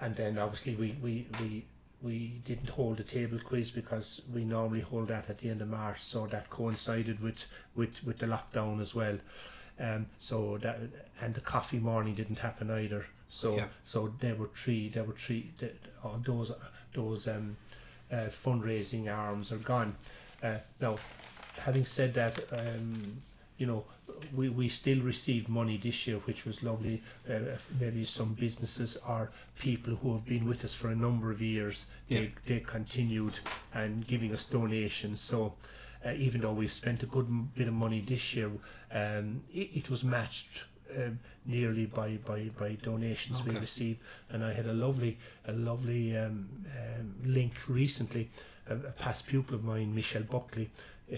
[0.00, 1.64] and then obviously we we we.
[2.04, 5.68] We didn't hold a table quiz because we normally hold that at the end of
[5.68, 7.44] March, so that coincided with,
[7.76, 9.18] with, with the lockdown as well.
[9.78, 10.80] Um, so that
[11.20, 13.06] and the coffee morning didn't happen either.
[13.28, 13.66] So Yeah.
[13.84, 14.88] so there were three.
[14.88, 15.52] There were three.
[15.60, 16.50] th- uh, those
[16.92, 17.56] those um,
[18.10, 19.94] uh, fundraising arms are gone.
[20.42, 20.98] Uh, now,
[21.56, 23.22] having said that, um,
[23.62, 23.84] you know,
[24.34, 27.00] we, we still received money this year, which was lovely.
[27.30, 27.38] Uh,
[27.80, 31.86] maybe some businesses or people who have been with us for a number of years,
[32.08, 32.18] Yeah.
[32.18, 33.38] they, they continued
[33.72, 35.20] and giving us donations.
[35.20, 35.54] So.
[36.04, 38.50] Uh, even though we've spent a good m- bit of money this year,
[38.90, 40.64] um, it, it was matched
[40.98, 43.60] um, nearly by, by, by donations we Okay.
[43.60, 44.00] received.
[44.30, 46.48] And I had a lovely a lovely um,
[46.80, 48.30] um, link recently.
[48.68, 50.70] A, a past pupil of mine, Michelle Buckley,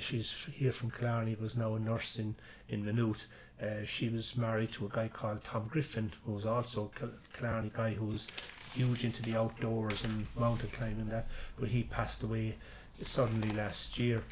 [0.02, 2.34] she's here from Killarney, was now a nurse in
[2.68, 3.26] in Maynooth.
[3.62, 7.12] Uh, she was married to a guy called Tom Griffin, who was also a Kil-
[7.32, 8.26] Killarney guy who was
[8.74, 11.28] huge into the outdoors and mountain climbing and that.
[11.58, 12.56] But he passed away
[13.02, 14.22] suddenly last year,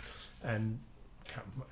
[0.42, 0.78] and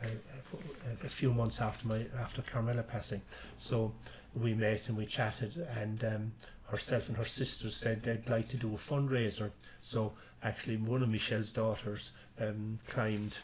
[0.02, 3.22] a, a, a few months after my after Carmela passing.
[3.58, 3.92] So
[4.34, 6.32] we met and we chatted, and um,
[6.68, 9.50] herself and her sisters said they'd like to do a fundraiser.
[9.82, 10.12] So
[10.42, 13.36] actually, one of Michelle's daughters um, climbed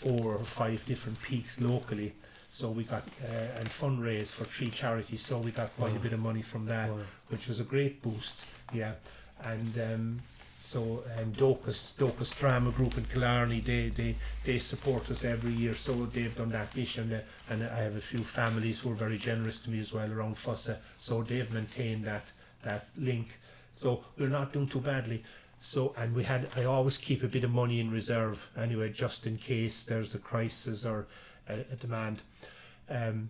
[0.00, 2.12] four or five different peaks locally.
[2.50, 5.22] So we got uh, and fundraised for three charities.
[5.24, 6.90] So we got quite a bit of money from that
[7.30, 8.44] which was a great boost.
[8.72, 8.92] Yeah,
[9.44, 10.20] and um,
[10.60, 15.74] so and Docus Docus Drama Group in Killarney they they they support us every year.
[15.74, 17.20] So they've done that this year, and, uh,
[17.50, 20.36] and I have a few families who are very generous to me as well around
[20.36, 20.78] Fossa.
[20.98, 22.24] So they've maintained that
[22.62, 23.28] that link.
[23.72, 25.22] So we're not doing too badly.
[25.62, 29.26] So and we had I always keep a bit of money in reserve anyway, just
[29.26, 31.06] in case there's a crisis or
[31.48, 32.22] a, a demand.
[32.88, 33.28] Um,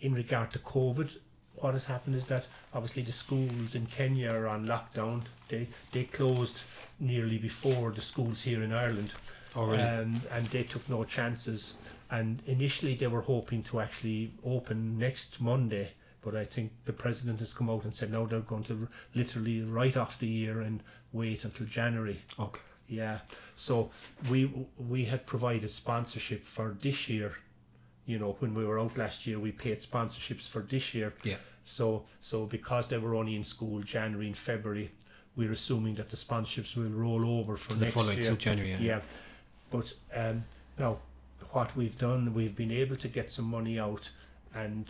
[0.00, 1.10] in regard to COVID,
[1.56, 5.22] what has happened is that obviously the schools in Kenya are on lockdown.
[5.48, 6.62] They they closed
[6.98, 9.12] nearly before the schools here in Ireland,
[9.54, 9.82] Oh, really?
[9.82, 11.74] um, and they took no chances.
[12.10, 15.90] And initially they were hoping to actually open next Monday,
[16.22, 19.60] but I think the president has come out and said now they're going to literally
[19.62, 20.82] write off the year and
[21.14, 22.18] wait until January.
[22.38, 22.60] okay.
[22.88, 23.18] Yeah.
[23.56, 23.90] So
[24.30, 24.40] we
[24.90, 27.32] we had provided sponsorship for this year.
[28.06, 31.14] You know, when we were out last year, we paid sponsorships for this year.
[31.24, 31.36] Yeah.
[31.64, 34.90] So so because they were only in school January and February,
[35.36, 38.36] we're assuming that the sponsorships will roll over for To the following year.
[38.36, 38.70] January.
[38.72, 38.78] Yeah.
[38.90, 39.00] Yeah.
[39.70, 40.44] But um,
[40.78, 40.98] now,
[41.52, 44.10] what we've done, we've been able to get some money out,
[44.54, 44.84] and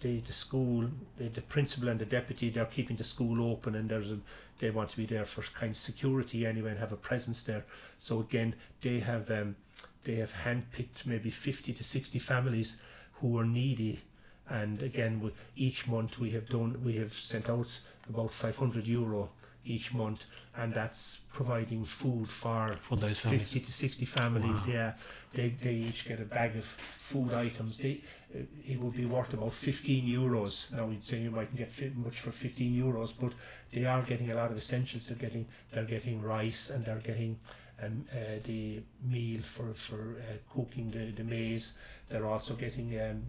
[0.00, 0.84] the the school,
[1.18, 4.18] the, the principal and the deputy, they're keeping the school open, and there's a
[4.58, 7.64] they want to be there for kind of security anyway and have a presence there.
[7.98, 9.56] So again, they have um,
[10.04, 12.80] they have handpicked maybe fifty to sixty families
[13.14, 14.00] who are needy.
[14.48, 17.68] And again, we, each month we have done we have sent out
[18.08, 19.28] about 500 euro
[19.64, 23.42] each month, and that's providing food for For those families.
[23.42, 24.66] 50 to 60 families.
[24.66, 24.72] Wow.
[24.72, 24.94] Yeah,
[25.34, 27.78] they, they each get a bag of food items.
[27.78, 28.00] They
[28.34, 30.70] it would be worth about 15 euros.
[30.72, 33.32] Now we'd say you mightn't get fit much for 15 euros, but
[33.72, 35.06] they are getting a lot of essentials.
[35.06, 37.38] They're getting they're getting rice and they're getting
[37.82, 41.72] um, uh, the meal for for uh, cooking the, the maize.
[42.08, 43.22] They're also getting um,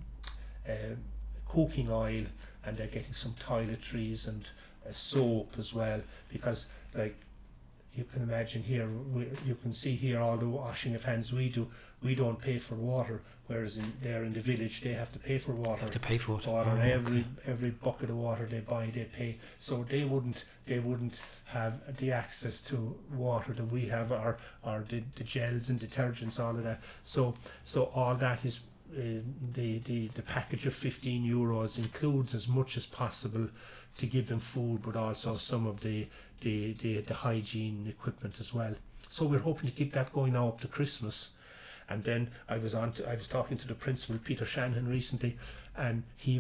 [0.68, 0.96] uh,
[1.46, 2.24] cooking oil
[2.66, 4.46] and they're getting some toiletries and
[4.92, 7.16] soap as well because like
[7.98, 11.50] you can imagine here, we, you can see here all the washing of hands we
[11.50, 11.68] do.
[12.04, 15.40] We don't pay for water, whereas in there in the village they have to pay
[15.40, 15.82] for water.
[15.82, 16.46] Have to pay for it.
[16.46, 16.70] water.
[16.76, 17.28] Oh, every okay.
[17.48, 19.40] every bucket of water they buy, they pay.
[19.58, 24.86] So they wouldn't they wouldn't have the access to water that we have, or or
[24.88, 26.82] the, the gels and detergents, all of that.
[27.04, 27.34] So
[27.66, 28.60] so all that is.
[28.90, 29.20] Uh,
[29.54, 33.50] the, the the package of 15 euros includes as much as possible
[33.98, 36.08] to give them food but also some of the
[36.42, 38.76] the, the, the hygiene equipment as well
[39.10, 41.30] so we're hoping to keep that going now up to Christmas
[41.90, 45.38] and then I was on to, I was talking to the principal Peter Shanahan recently
[45.76, 46.38] and he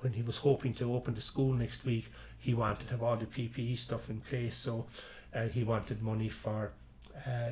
[0.00, 2.06] when he was hoping to open the school next week
[2.38, 4.86] he wanted to have all the PPE stuff in place so
[5.34, 6.72] uh, he wanted money for
[7.26, 7.50] uh,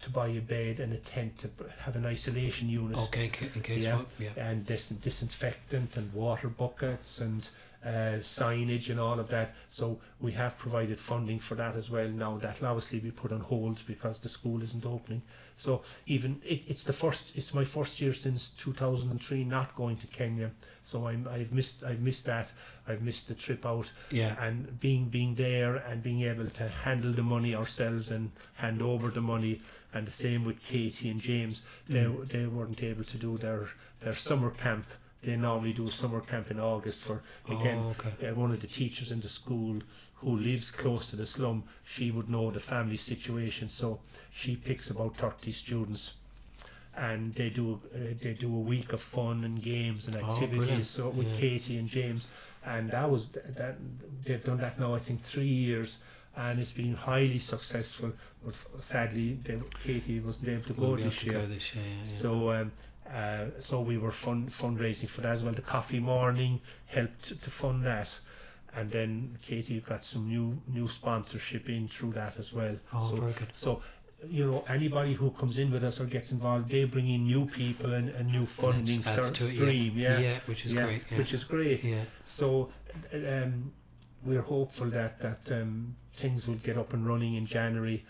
[0.00, 3.84] to buy a bed and a tent to have an isolation unit Okay, in case
[3.84, 3.96] Yeah.
[3.98, 4.06] what?
[4.18, 4.30] Yeah.
[4.36, 7.48] and dis- disinfectant and water buckets and
[7.84, 9.54] uh, signage and all of that.
[9.68, 12.08] So we have provided funding for that as well.
[12.08, 15.22] Now that'll obviously be put on hold because the school isn't opening.
[15.56, 20.06] So even it, it's the first, it's my first year since 2003 not going to
[20.06, 20.50] Kenya.
[20.84, 22.50] So I'm, I've missed, I've missed that.
[22.88, 24.34] I've missed the trip out Yeah.
[24.44, 29.08] and being being there and being able to handle the money ourselves and hand over
[29.10, 29.60] the money
[29.94, 32.28] and the same with Katie and James they Mm.
[32.28, 33.68] they weren't able to do their
[34.00, 34.86] their summer camp
[35.22, 38.28] they normally do a summer camp in August for again oh, okay.
[38.28, 39.76] uh, one of the teachers in the school
[40.16, 44.00] who lives close to the slum she would know the family situation so
[44.30, 46.14] she picks about 30 students
[46.96, 50.56] and they do uh, they do a week of fun and games and Oh, activities
[50.58, 50.86] brilliant.
[50.86, 51.40] so with Yeah.
[51.40, 52.28] Katie and James
[52.64, 53.76] and that was that
[54.24, 55.98] they've done that now I think three years
[56.36, 58.12] and it's been highly successful
[58.44, 61.84] but sadly they, Katie wasn't able to go Won't be able this year this year.
[62.02, 62.08] Yeah.
[62.08, 62.72] so um,
[63.10, 65.52] uh, so we were fund fundraising for that as well.
[65.54, 68.18] The coffee morning helped to fund that,
[68.74, 72.76] and then Katie got some new new sponsorship in through that as well.
[72.92, 73.48] oh, so, very good.
[73.54, 73.82] so
[74.28, 77.46] you know anybody who comes in with us or gets involved, they bring in new
[77.46, 79.92] people and a new funding ser- to it, stream.
[79.96, 81.02] Yeah, yeah, which is yeah, great.
[81.10, 81.18] Yeah.
[81.18, 81.84] which is great.
[81.84, 82.04] yeah.
[82.24, 82.70] So
[83.12, 83.72] um,
[84.24, 88.04] we're hopeful that that um, things will get up and running in January.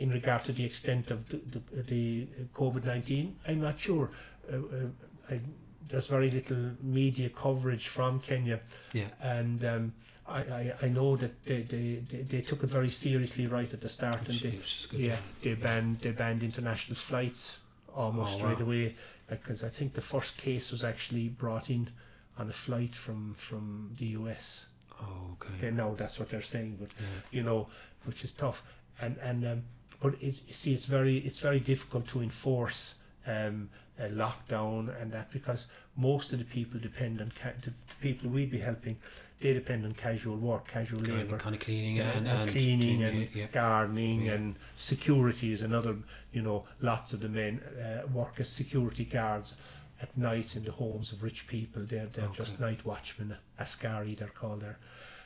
[0.00, 4.10] In regard to the extent of the, the, the COVID nineteen, I'm not sure.
[4.50, 4.60] Uh, uh,
[5.34, 5.40] I,
[5.88, 8.60] there's very little media coverage from Kenya,
[8.94, 9.08] Yeah.
[9.20, 9.92] and um,
[10.26, 13.80] I, I, I know that they, they, they, they took it very seriously right at
[13.82, 14.58] the start, and they,
[14.92, 17.58] yeah, they banned they banned international flights
[17.94, 18.66] almost Oh, straight wow.
[18.66, 18.94] away
[19.28, 21.90] because I think the first case was actually brought in
[22.38, 24.64] on a flight from from the US.
[25.02, 25.52] Oh, okay.
[25.60, 27.06] They know that's what they're saying, but Yeah.
[27.32, 27.68] you know,
[28.06, 28.62] which is tough.
[29.02, 29.62] And and um,
[30.00, 32.94] but it you see, it's very it's very difficult to enforce
[33.26, 38.30] um, a lockdown and that because most of the people depend on ca- the people
[38.30, 38.96] we'd be helping.
[39.40, 43.02] They depend on casual work, casual Kind labour kind of cleaning and, and and cleaning
[43.04, 43.46] and it, yeah.
[43.46, 44.32] gardening Yeah.
[44.34, 45.96] and security is another
[46.32, 49.54] you know lots of the men uh, work as security guards
[50.02, 54.28] at night in the homes of rich people they're, they're just night watchmen askari they're
[54.28, 54.78] called there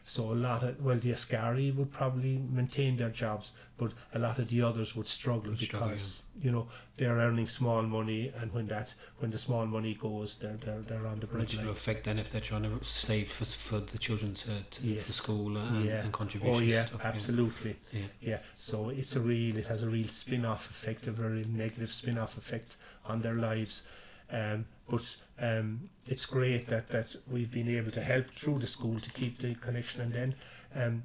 [0.07, 4.39] so a lot of well the askari would probably maintain their jobs but a lot
[4.39, 8.53] of the others would struggle Would struggle, because you know they're earning small money and
[8.53, 11.55] when that when the small money goes they're they're, they're on the bridge.
[11.57, 14.87] Which will affect then if they're trying to save for, for the children to, to
[14.87, 15.07] Yes.
[15.07, 16.03] for school and, Yeah.
[16.03, 16.61] and contributions.
[16.61, 18.01] oh yeah and stuff, absolutely Yeah.
[18.21, 22.37] Yeah, so it's a real, it has a real spin-off effect, a very negative spin-off
[22.37, 22.77] effect
[23.07, 23.83] on their lives.
[24.31, 29.01] Um, but um, it's great that, that we've been able to help through the school
[29.01, 30.03] to keep the connection.
[30.03, 30.35] And then
[30.75, 31.03] um,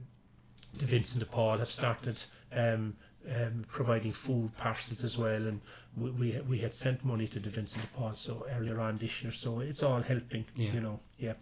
[0.77, 2.17] the Vincent de Paul have started
[2.53, 2.95] um,
[3.35, 5.47] um, providing food parcels as well.
[5.47, 5.61] And
[5.97, 9.23] we, we, we had sent money to the Vincent de Paul so earlier on this
[9.23, 9.31] year.
[9.31, 10.73] So it's all helping, Yeah.
[10.73, 10.99] you know.
[11.17, 11.33] Yeah.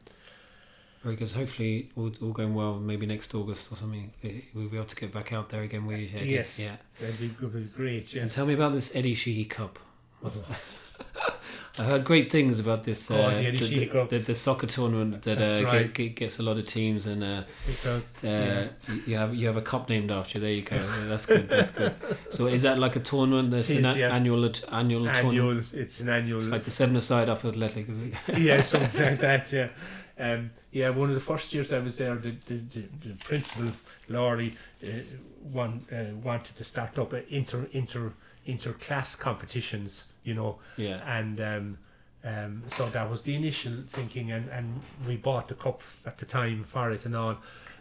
[1.03, 1.31] Very good.
[1.31, 2.79] Hopefully, all, all going well.
[2.79, 5.87] Maybe next August or something, eh, we'll be able to get back out there again
[5.87, 6.09] you.
[6.23, 6.59] Yes.
[6.59, 6.77] Yeah.
[6.99, 8.13] That'd be, be great.
[8.13, 8.23] Yeah.
[8.23, 9.77] And tell me about this Eddie Sheehy Cup.
[11.79, 13.11] I heard great things about this.
[13.11, 15.83] Oh, Uh, the the, the, the, the soccer tournament that uh, right.
[15.83, 17.43] get, get, gets a lot of teams, and uh,
[17.85, 18.67] uh, yeah.
[19.05, 20.41] you- have you have a cup named after you.
[20.43, 20.77] There you go.
[21.07, 21.47] That's good.
[21.49, 21.93] That's good.
[22.29, 23.51] So is that like a tournament?
[23.51, 24.15] That's an yeah.
[24.15, 25.67] annual annual tournament.
[25.73, 28.13] it's an annual It's like the seven aside up athletic, is it?
[28.37, 29.51] yeah, something like that.
[29.51, 29.69] Yeah,
[30.19, 30.89] um, yeah.
[30.89, 33.71] One of the first years I was there, the the, the, the principal
[34.09, 34.87] Laurie uh,
[35.51, 38.13] one, uh, wanted to start up inter inter
[38.45, 40.05] inter class competitions.
[40.27, 40.99] You know, Yeah.
[41.17, 41.77] and um,
[42.23, 46.25] um, so that was the initial thinking, and, and we bought the cup at the
[46.25, 47.37] time for it and on.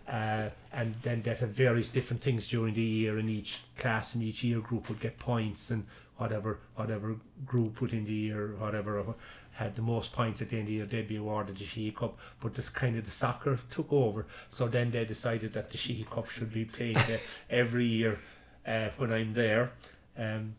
[0.09, 4.23] Uh, and then that had various different things during the year, and each class and
[4.23, 5.85] each year group would get points, and
[6.19, 9.03] whatever whatever group within the year, whatever
[9.51, 11.91] had the most points at the end of the year, they'd be awarded the Sheehy
[11.91, 12.17] Cup.
[12.41, 16.07] But this kind of the soccer took over, so then they decided that the Sheehy
[16.09, 17.17] Cup should be played uh,
[17.51, 18.19] every year.
[18.65, 19.73] uh, when I'm there.
[20.19, 20.55] Um,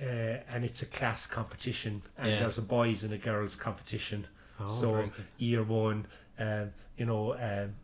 [0.00, 2.40] uh, and it's a class competition, and Yeah.
[2.40, 4.26] there's a boys and a girls competition.
[4.58, 6.06] Oh, so year one,
[6.38, 7.74] um, you know, um,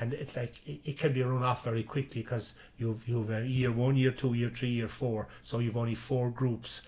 [0.00, 3.38] and it's like it, it can be run off very quickly because you've you've uh,
[3.38, 5.28] year one, year two, year three, year four.
[5.42, 6.80] So you've only four groups,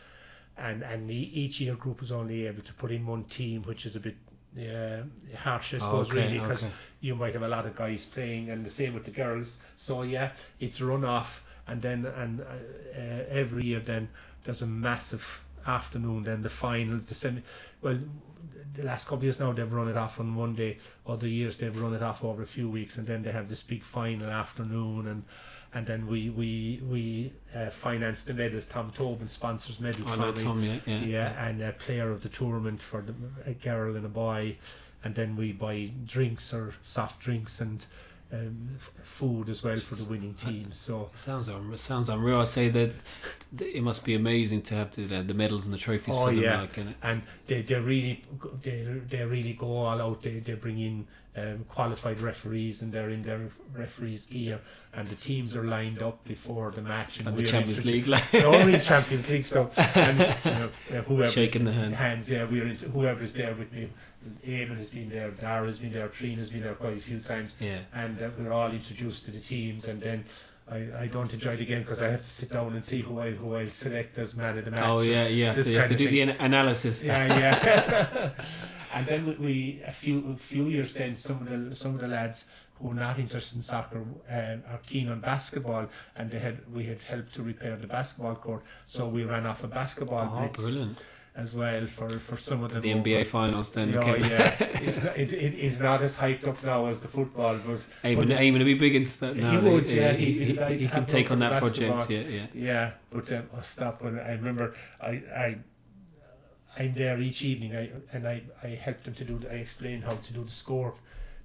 [0.57, 3.87] and and e- each year group is only able to put in one team, which
[3.87, 4.17] is a bit.
[4.57, 5.03] Uh,
[5.39, 6.73] harsh, I suppose, Okay, really, because okay.
[7.01, 9.59] you might have a lot of guys playing, and the same with the girls.
[9.77, 14.09] So yeah, it's run off, and then and uh, uh, every year then
[14.45, 16.25] there's a massive afternoon.
[16.25, 17.43] Then the final, the semi.
[17.83, 17.99] Well,
[18.75, 20.79] the last couple of years now they've run it off on one day.
[21.07, 23.63] Other years they've run it off over a few weeks, and then they have this
[23.63, 25.23] big final afternoon, and
[25.75, 28.67] and then we we we uh, finance the medals.
[28.67, 30.43] Tom Tobin sponsors medals I know me.
[30.43, 30.99] Tom, yeah, yeah.
[31.01, 33.15] Yeah, and a player of the tournament for the,
[33.47, 34.57] a girl and a boy,
[35.05, 37.85] and then we buy drinks or soft drinks and
[38.33, 40.73] um, f- food as well for the winning team.
[40.73, 42.41] So It sounds un- sounds unreal.
[42.41, 45.79] I say that th- it must be amazing to have the, the medals and the
[45.79, 46.43] trophies Oh, for them.
[46.43, 46.61] yeah.
[46.63, 50.23] Like, and and they, they really go- they, they really go all out.
[50.23, 53.41] They, they bring in um, qualified referees and they're in their
[53.73, 54.61] referees gear,
[54.93, 57.19] and the teams are lined up before the match.
[57.19, 59.77] and the we're Champions League, like in Champions League stuff.
[59.97, 61.99] And you know, uh, whoever's shaking the hands.
[61.99, 62.31] hands.
[62.31, 63.89] Yeah, we're into whoever's there with me.
[64.47, 67.81] Eamon has been there, Dara's been there, Trina's been there quite a few times, Yeah.
[67.93, 69.87] and uh, we're all introduced to the teams.
[69.87, 70.25] And then
[70.71, 73.21] I, I don't enjoy the game because I have to sit down and see who
[73.21, 74.85] I who I select as man of the match.
[74.87, 75.55] Oh yeah, yeah.
[75.55, 77.05] So you have to do of the analysis.
[77.05, 78.31] Yeah, yeah.
[78.95, 82.01] and then we, we a few a few years then some of the some of
[82.01, 82.47] the lads
[82.81, 83.99] who are not interested in soccer
[84.31, 88.35] um, are keen on basketball, and they had we had helped to repair the basketball
[88.35, 90.99] court, so we ran off a basketball Oh, blitz brilliant!
[91.37, 92.81] As well for for some of them.
[92.83, 93.95] The NBA finals then.
[93.97, 97.59] Oh, yeah, it's not, it, it is not as hyped up now as the football,
[97.67, 100.53] but aiming, But- aiming to be big into that He would, He- yeah, he, he,
[100.53, 101.99] like he can take on that basketball.
[101.99, 102.31] project.
[102.31, 102.47] Yeah, yeah.
[102.55, 104.03] Yeah, but um, I'll stop.
[104.03, 105.59] When I remember, I, I,
[106.79, 109.39] I'm there each evening, I, and I, I help them to do.
[109.39, 110.95] The, I explain how to do the score,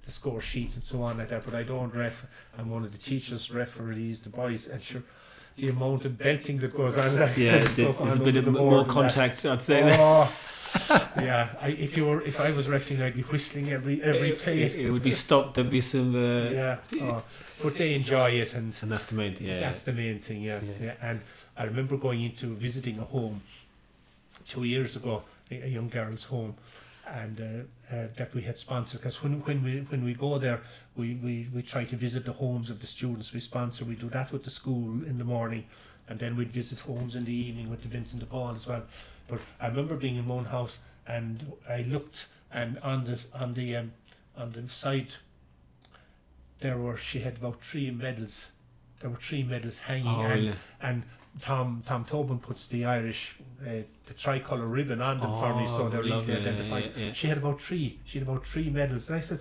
[0.02, 1.44] the score sheet, and so on like that.
[1.44, 2.24] But I don't ref.
[2.56, 5.02] I'm one of the teachers, referees, the boys, and sure,
[5.56, 7.18] the amount of belting that goes on.
[7.18, 8.92] Like, Yeah, stuff there's on a bit of more board and that.
[8.92, 9.96] contact, I'd say.
[9.98, 10.32] Oh,
[11.20, 11.52] yeah.
[11.60, 14.62] I, if you were, if I was refing, I'd be whistling every every play.
[14.62, 15.54] it- it would be stopped.
[15.54, 16.76] There'd be some, uh, yeah.
[17.02, 17.22] Oh,
[17.62, 19.36] but they enjoy it, and and that's the main.
[19.40, 20.60] Yeah, that's the main thing, yeah.
[20.62, 20.86] Yeah.
[20.86, 20.94] yeah.
[21.08, 21.20] And
[21.56, 23.40] I remember going into visiting a home
[24.48, 26.54] two years ago, a, a young girl's home,
[27.06, 29.00] and uh, uh, that we had sponsored.
[29.00, 30.60] Because when, when we when we go there,
[31.00, 33.84] we, we, we try to visit the homes of the students we sponsor.
[33.84, 35.64] We do that with the school in the morning,
[36.08, 38.84] and then we'd visit homes in the evening with the Vincent de Paul as well.
[39.28, 43.76] But I remember being in one house, and I looked, and on the on the
[43.76, 43.92] um,
[44.36, 45.14] on the side
[46.60, 48.50] there were she had about three medals.
[49.00, 50.52] There were three medals hanging, Oh, and, really?
[50.82, 51.02] and
[51.40, 53.36] Tom Tom Tobin puts the Irish
[53.66, 56.92] uh, the tricolour ribbon on them for me, so Oh, they're easily identified.
[56.96, 57.12] yeah, yeah.
[57.12, 57.98] She had about three.
[58.04, 59.40] She had about three medals, and I said.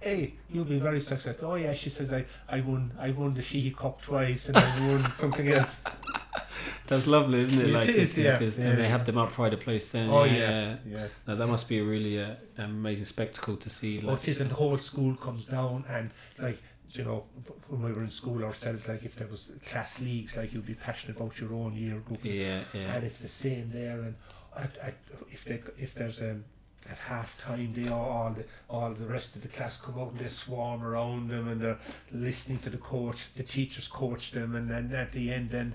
[0.00, 1.52] Hey, you'll be very successful.
[1.52, 4.88] Oh yeah, she says I, I won I won the Sheehy Cup twice and I
[4.88, 5.80] won something else.
[6.86, 7.68] That's lovely, isn't it?
[7.68, 10.10] It Like, is, yeah, and they have them up pride of place then.
[10.10, 10.32] Oh yeah.
[10.32, 11.22] yeah, yes.
[11.26, 14.00] No, that must be a really uh, amazing spectacle to see.
[14.00, 16.58] Well, it is, and the whole school comes down, and like
[16.92, 17.24] you know,
[17.68, 20.74] when we were in school ourselves, like if there was class leagues, like you'd be
[20.74, 22.94] passionate about your own year group, yeah, yeah.
[22.94, 24.00] and it's the same there.
[24.00, 24.14] And
[24.56, 24.94] at, at,
[25.30, 26.44] if they if there's um,
[26.90, 30.10] at half time, they all, all the all the rest of the class come out
[30.12, 31.78] and they swarm around them, and they're
[32.12, 33.32] listening to the coach.
[33.36, 35.72] The teachers coach them, and then at the end, then.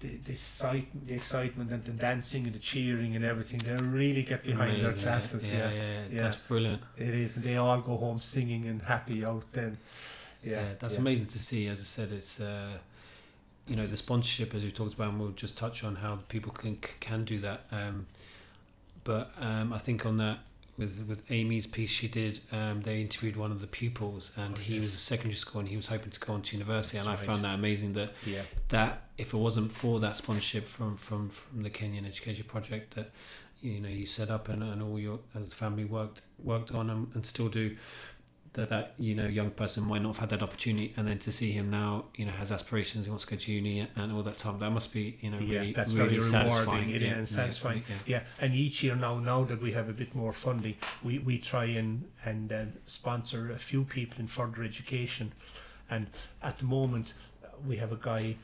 [0.00, 4.22] The, the, excite, the excitement and the dancing and the cheering and everything, they really
[4.22, 5.52] get behind their classes.
[5.52, 6.22] Yeah, Yeah, yeah, yeah.
[6.22, 6.80] That's brilliant.
[6.96, 9.76] it is, and they all go home singing and happy out then.
[10.42, 11.66] Yeah, Yeah, that's amazing to see.
[11.68, 12.78] As I said, it's uh,
[13.66, 16.52] you know the sponsorship as we talked about, and we'll just touch on how people
[16.52, 17.66] can can do that.
[17.70, 18.06] Um,
[19.04, 20.38] but um, I think on that
[20.80, 24.60] with with Amy's piece she did, um, they interviewed one of the pupils, and Oh,
[24.60, 24.82] he yes.
[24.84, 27.14] was a secondary school, and he was hoping to go on to university, That's and
[27.16, 31.28] I found that amazing that Yeah, that if it wasn't for that sponsorship from from
[31.28, 33.10] from the Kenyan Education Project that
[33.60, 37.08] you know you set up and, and all your as family worked worked on and,
[37.14, 37.76] and still do
[38.54, 41.30] that that you know young person might not have had that opportunity and then to
[41.30, 44.22] see him now you know has aspirations he wants to go to uni and all
[44.22, 46.90] that time that must be you know yeah, really that's really very satisfying rewarding.
[46.90, 47.84] It yeah, and satisfying.
[47.88, 51.18] yeah, Yeah, and each year now, now that we have a bit more funding, we,
[51.18, 55.32] we try and and uh, sponsor a few people in further education,
[55.88, 56.08] and
[56.42, 57.14] at the moment,
[57.66, 58.36] we have a guy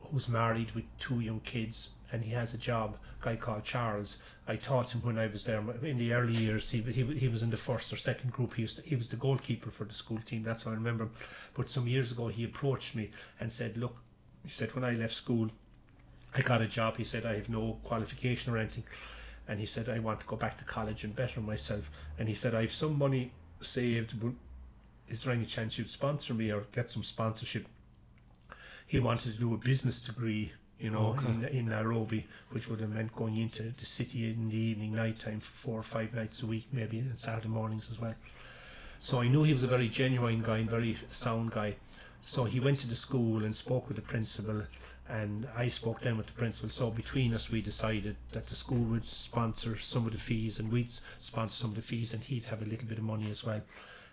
[0.00, 2.96] who's married with two young kids, and he has a job.
[3.20, 4.16] A guy called Charles.
[4.48, 6.70] I taught him when I was there in the early years.
[6.70, 8.54] He he, he was in the first or second group.
[8.54, 10.42] He was he was the goalkeeper for the school team.
[10.42, 11.04] That's how I remember.
[11.04, 11.10] him.
[11.54, 13.96] But some years ago, he approached me and said, "Look."
[14.44, 15.50] he said when I left school,
[16.34, 16.96] I got a job.
[16.96, 18.84] He said I have no qualification or anything,
[19.48, 21.90] and he said I want to go back to college and better myself.
[22.18, 24.32] And he said I have some money saved, but
[25.08, 27.66] is there any chance you'd sponsor me or get some sponsorship?
[28.86, 31.28] He wanted to do a business degree, you know, Okay.
[31.28, 35.18] in, in Nairobi, which would have meant going into the city in the evening, night
[35.18, 38.14] time, four or five nights a week, maybe, and Saturday mornings as well.
[39.00, 41.76] So I knew he was a very genuine guy and very sound guy.
[42.22, 44.62] So he went to the school and spoke with the principal,
[45.08, 46.68] and I spoke then with the principal.
[46.70, 50.70] So between us, we decided that the school would sponsor some of the fees, and
[50.72, 53.42] we'd sponsor some of the fees, and he'd have a little bit of money as
[53.44, 53.62] well.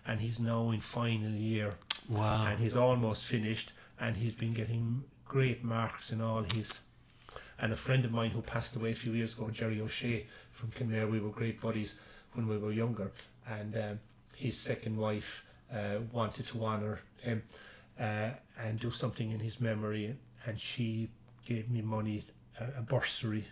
[0.06, 1.72] And he's now in final year,
[2.08, 2.46] Wow.
[2.46, 6.80] and he's almost finished, and he's been getting great marks in all his.
[7.60, 10.70] And a friend of mine who passed away a few years ago, Jerry O'Shea from
[10.70, 11.94] Kenmare, we were great buddies
[12.32, 13.10] when we were younger,
[13.48, 14.00] and um,
[14.36, 17.42] his second wife uh, wanted to honour him
[17.98, 20.16] uh, and do something in his memory,
[20.46, 21.08] and she
[21.46, 22.24] gave me money,
[22.60, 23.44] a, a bursary,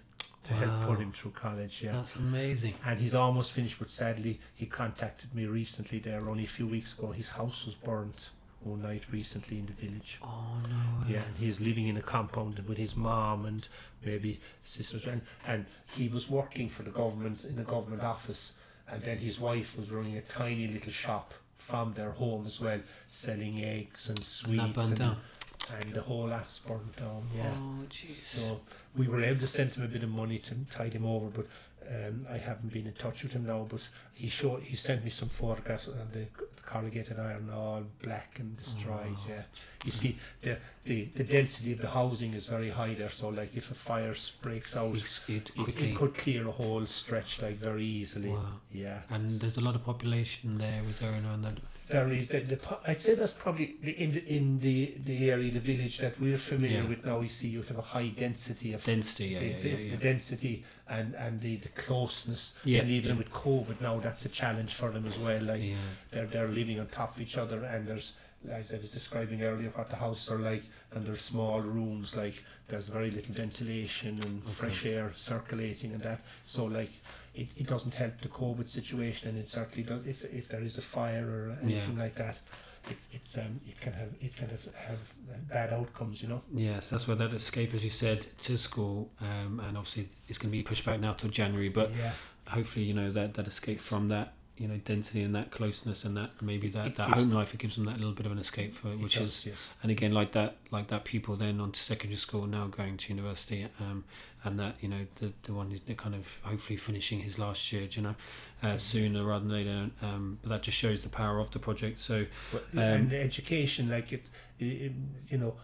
[0.45, 1.83] to help put him through college.
[1.83, 1.93] Yeah.
[1.93, 2.75] That's amazing.
[2.85, 6.97] And he's almost finished, but sadly, he contacted me recently there, only a few weeks
[6.97, 7.11] ago.
[7.11, 8.31] His house was burnt
[8.67, 10.19] one night recently in the village.
[10.23, 11.07] Oh no.
[11.09, 13.67] Yeah, and he's living in a compound with his mom and
[14.05, 15.07] maybe sisters.
[15.07, 18.55] And, and he was working for the government in a government office.
[18.89, 22.81] And then his wife was running a tiny little shop from their home as well,
[23.09, 24.77] selling eggs and And sweets.
[24.79, 25.17] and, down.
[25.81, 27.27] and the whole house burned down.
[27.37, 27.51] Yeah.
[27.57, 28.07] Oh jeez.
[28.07, 28.61] So
[28.97, 31.47] we were able to send him a bit of money to tide him over, but
[31.89, 33.67] um, I haven't been in touch with him now.
[33.69, 33.81] But
[34.15, 36.27] he showed he sent me some photographs of the, the
[36.65, 39.07] corrugated iron all black and destroyed.
[39.17, 39.43] Oh, yeah,
[39.85, 43.09] you see the, the the density of the housing is very high there.
[43.09, 46.85] So like if a fire breaks out, It's- it it, it could clear a whole
[46.87, 48.31] stretch like very easily.
[48.31, 48.45] Wow.
[48.73, 50.83] Yeah, And there's a lot of population there.
[50.87, 51.59] Was there around that?
[51.89, 55.53] There is the, the, I'd say that's probably the, in the in the the area,
[55.53, 56.89] the village that we're familiar Yeah.
[56.89, 57.19] with now.
[57.21, 59.29] We see you have a high density of Density.
[59.29, 59.39] Yeah.
[59.41, 59.77] the, Yeah.
[59.77, 59.91] Yeah.
[59.93, 62.55] the density and, and the, the closeness.
[62.65, 65.41] Yeah, and even with COVID now, that's a challenge for them as well.
[65.43, 65.63] Like
[66.11, 68.13] they're they're living on top of each other, and there's
[68.51, 70.63] as I was describing earlier what the houses are like,
[70.93, 74.53] and there's small rooms like there's very little ventilation and Okay.
[74.53, 76.21] fresh air circulating and that.
[76.43, 76.91] So like.
[77.37, 80.07] It, it doesn't help the COVID situation, and it certainly does.
[80.07, 82.41] If, if there is a fire or anything like that,
[82.91, 84.99] it's it's um it can have it can have, have
[85.49, 86.43] bad outcomes, you know.
[86.55, 90.51] Yes, that's where that escape, as you said, to school, um, and obviously it's going
[90.51, 91.69] to be pushed back now till January.
[91.69, 92.13] But yeah,
[92.49, 96.17] hopefully, you know that that escape from that, you know, density and that closeness and
[96.17, 98.39] that maybe that, It that home life, it gives them that little bit of an
[98.39, 99.71] escape for it which does, is yes.
[99.83, 103.67] and again like that like that pupil then onto secondary school now going to university
[103.81, 104.05] um,
[104.45, 107.87] and that you know the the one who's kind of hopefully finishing his last year
[107.91, 108.15] you know
[108.63, 111.99] uh, sooner rather than later um, but that just shows the power of the project
[111.99, 114.25] so But, Um, and the education, like it,
[114.59, 114.93] it,
[115.29, 115.57] you know,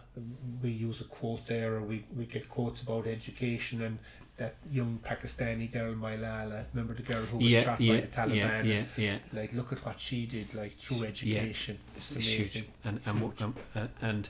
[0.61, 3.97] we use a quote there, or we, we get quotes about education and
[4.37, 6.65] that young Pakistani girl, Malala.
[6.73, 8.35] Remember the girl who was yeah shot yeah by the Taliban?
[8.35, 11.77] yeah yeah yeah Like, look at what she did, like through education.
[11.95, 12.65] it's, It's it's huge amazing.
[12.85, 14.29] and and, what- um, and and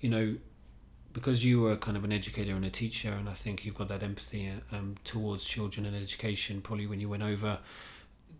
[0.00, 0.36] you know
[1.12, 3.88] because you were kind of an educator and a teacher and I think you've got
[3.88, 7.58] that empathy um, towards children and education probably when you went over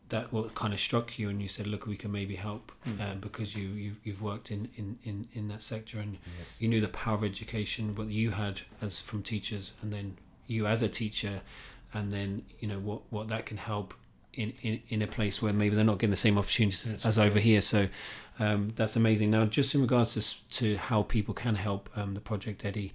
[0.08, 3.00] that what kind of struck you and you said look we can maybe help Hmm.
[3.02, 6.16] um, because you you've, you've worked in, in, in, in that sector and
[6.58, 10.16] you knew the power of education what you had as from teachers and then
[10.46, 11.40] you as a teacher
[11.94, 13.94] and then you know what what that can help
[14.34, 17.18] in, in, in a place where maybe they're not getting the same opportunities That's as
[17.18, 17.88] over here so
[18.38, 22.20] um, that's amazing now just in regards to, to how people can help um, the
[22.20, 22.92] project eddie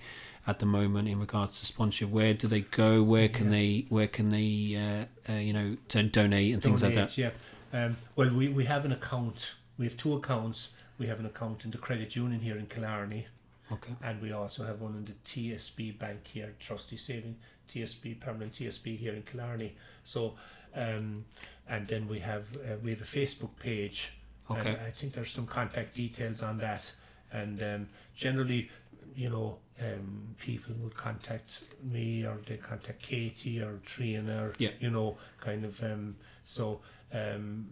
[0.48, 3.52] at the moment in regards to sponsorship where do they go where can Yeah.
[3.52, 7.32] they where can they uh, uh, you know to donate and things like that Yeah.
[7.74, 9.56] Um, well, we, we have an account.
[9.78, 10.70] We have two accounts.
[10.98, 13.28] We have an account in the credit union here in Killarney,
[13.72, 17.36] okay and we also have one in the TSB Bank here, Trustee Saving
[17.68, 19.76] TSB Permanent TSB here in Killarney.
[20.04, 20.36] So,
[20.76, 21.26] um,
[21.68, 24.14] and then we have uh, we have a Facebook page.
[24.50, 24.70] Okay.
[24.70, 26.90] And I think there's some contact details on that,
[27.34, 28.70] and um, generally,
[29.16, 34.70] you know, um, people would contact me or they contact Katie or Trina or Yeah.
[34.80, 35.84] you know, kind of.
[35.84, 36.16] Um,
[36.46, 36.80] so
[37.14, 37.68] um,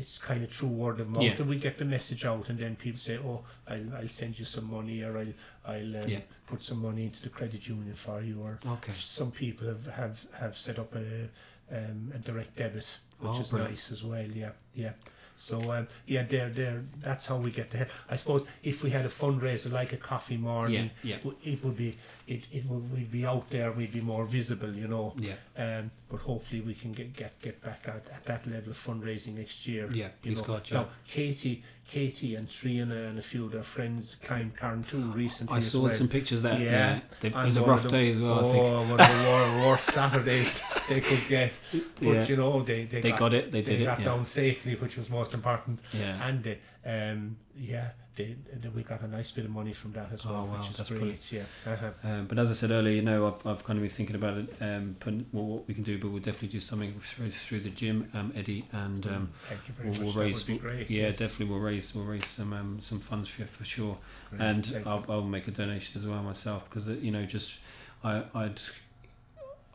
[0.00, 1.36] it's kind of through word of mouth Yeah.
[1.36, 4.44] that we get the message out, and then people say, "Oh, I'll, I'll send you
[4.44, 5.34] some money, or I'll
[5.74, 6.20] I'll um, Yeah.
[6.46, 10.16] put some money into the credit union for you." Or okay some people have have,
[10.42, 11.28] have set up a
[11.76, 12.88] um, a direct debit,
[13.20, 13.72] which Oh, is brilliant.
[13.74, 14.26] nice as well.
[14.42, 14.92] Yeah, yeah.
[15.36, 16.82] So um, yeah, there, there.
[17.02, 17.86] That's how we get the.
[18.10, 21.76] I suppose if we had a fundraiser like a coffee morning, yeah yeah it would
[21.76, 21.96] be
[22.30, 25.12] it, it will we'd be out there, we'd be more visible, you know.
[25.18, 25.34] Yeah.
[25.56, 29.34] Um, but hopefully we can get get, get back at, at that level of fundraising
[29.36, 29.90] next year.
[29.92, 30.44] Yeah, you please know.
[30.54, 30.76] God, yeah.
[30.78, 35.56] Now, Katie, Katie and Trina and a few of their friends climbed Carn Carntoo recently.
[35.56, 35.92] I saw well.
[35.92, 36.56] some pictures there.
[36.58, 37.00] Yeah.
[37.20, 38.38] Yeah, it was a rough day as well.
[38.38, 38.88] Oh, I think.
[38.88, 41.52] one of the worst Saturdays they could get.
[42.00, 42.26] But Yeah.
[42.26, 45.10] you know, they, they, They got it, they did it, got down safely, which was
[45.10, 45.80] most important.
[45.92, 46.26] Yeah.
[46.26, 47.90] And they, um, yeah,
[48.24, 50.70] they, we got a nice bit of money from that as Oh, well, wow, which
[50.70, 50.98] is that's great.
[51.00, 51.32] brilliant.
[51.32, 51.42] Yeah.
[51.66, 51.90] Uh-huh.
[52.04, 54.36] Um, but as I said earlier, you know, I've, I've kind of been thinking about
[54.38, 57.60] it, um, putting, well, what we can do, but we'll definitely do something through, through
[57.60, 60.14] the gym, um, Eddie, and um, Thank you very we'll, much.
[60.16, 60.90] we'll raise, great.
[60.90, 61.18] yeah, yes.
[61.18, 63.98] definitely we'll raise, we'll raise some um, some funds for for sure,
[64.30, 64.82] Great, and.
[64.86, 67.60] I'll, I'll make a donation as well myself because uh, you know, just
[68.02, 68.60] I, I'd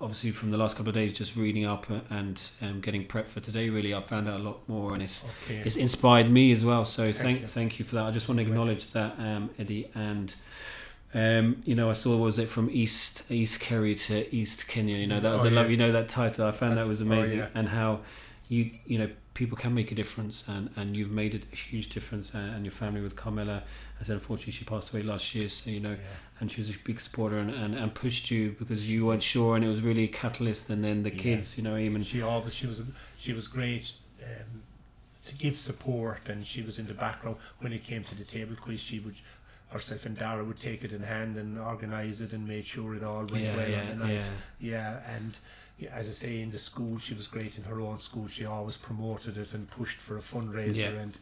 [0.02, 3.40] obviously from the last couple of days just reading up and um, getting prepped for
[3.40, 3.70] today.
[3.70, 5.62] Really, I found out a lot more, and it's okay.
[5.66, 6.86] it's inspired me as well.
[6.86, 7.48] So Thank thank you.
[7.48, 8.06] thank you for that.
[8.06, 10.34] I just want to acknowledge that, um, Eddie, and
[11.14, 14.98] um, you know, I saw was it from East East Kerry to East Kenya.
[14.98, 15.66] You know, that was Oh, a love.
[15.66, 15.72] yes.
[15.72, 16.46] You know that title.
[16.46, 17.48] I found that That's- was oh, amazing, yeah.
[17.56, 18.02] and how
[18.50, 22.34] you you know people can make a difference, and and you've made a huge difference,
[22.34, 23.62] uh, and your family with Carmela.
[24.02, 26.40] I said unfortunately she passed away last year, so you know yeah.
[26.40, 29.56] and she was a big supporter and, and, and pushed you because you weren't sure
[29.56, 31.22] and it was really a catalyst and then the Yeah.
[31.22, 32.82] kids you know even she always she was
[33.18, 34.64] she was great um,
[35.28, 38.56] to give support and she was in the background when it came to the table
[38.60, 39.16] quiz she would
[39.70, 43.04] herself and Dara would take it in hand and organise it and make sure it
[43.04, 44.22] all went yeah well yeah on the night
[44.60, 45.38] yeah yeah and
[45.92, 48.78] as I say in the school she was great in her own school she always
[48.78, 51.02] promoted it and pushed for a fundraiser Yeah.
[51.04, 51.18] and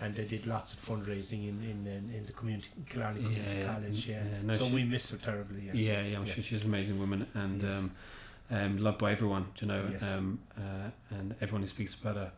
[0.00, 3.72] and they did lots of fundraising in in, in, in the community Killarney Community yeah.
[3.74, 6.42] College yeah, Yeah, no, so she- we miss her terribly yeah, yeah yeah I'm sure
[6.42, 7.76] she's an amazing woman and Yes.
[7.76, 7.90] um,
[8.50, 10.02] um, loved by everyone you know Yes.
[10.10, 12.32] um, uh, and everyone who speaks about her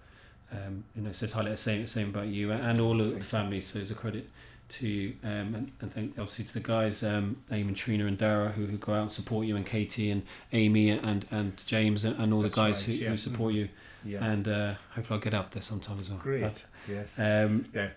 [0.52, 3.22] um, you know says highly the same same about you and all of the Thank
[3.22, 3.28] you.
[3.28, 4.28] family so it's a credit
[4.70, 8.50] to you um, and, and thank obviously to the guys um, and Trina and Dara
[8.50, 12.18] who, who go out and support you and Katie and Amy and, and James and,
[12.18, 13.10] and all That's the guys right, who, yeah.
[13.10, 13.68] who support you
[14.04, 14.24] yeah.
[14.24, 17.90] and uh, hopefully I'll get up there sometime as well great But, yes um, Yeah,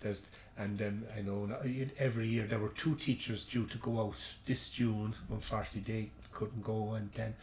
[0.00, 0.22] there's
[0.58, 1.48] and um, I know
[1.98, 5.14] every year there were two teachers due to go out this June.
[5.30, 7.34] Unfortunately, they couldn't go, and then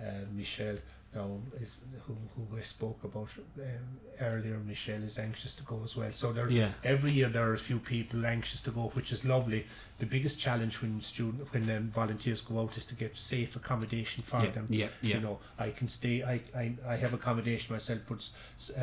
[0.00, 0.76] uh, Michelle,
[1.14, 4.58] now is who who I spoke about um, earlier.
[4.66, 6.10] Michelle is anxious to go as well.
[6.12, 9.24] So there, yeah every year there are a few people anxious to go, which is
[9.24, 9.66] lovely.
[9.98, 14.24] The biggest challenge when student when um, volunteers go out is to get safe accommodation
[14.24, 17.72] for yeah them yeah yeah you know I can stay I, I, I have accommodation
[17.72, 18.28] myself but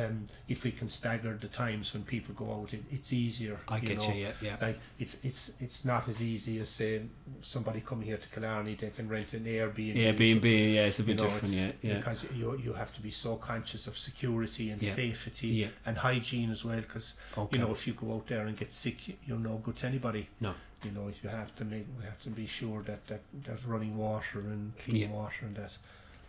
[0.02, 3.76] um, if we can stagger the times when people go out it, it's easier I
[3.76, 4.08] you get know.
[4.08, 7.02] you yeah yeah like it's it's it's not as easy as say
[7.42, 10.86] somebody coming here to Killarney they can rent an Airbnb yeah B and B yeah
[10.86, 13.96] it's a bit different yeah yeah because you you have to be so conscious of
[13.98, 14.92] security and Yeah.
[14.94, 18.46] safety yeah and hygiene as well because okay you know if you go out there
[18.46, 20.54] and get sick you- you're no good to anybody No.
[20.84, 23.96] you know you have to make we have to be sure that, that there's running
[23.96, 25.08] water and clean Yeah.
[25.10, 25.76] water and that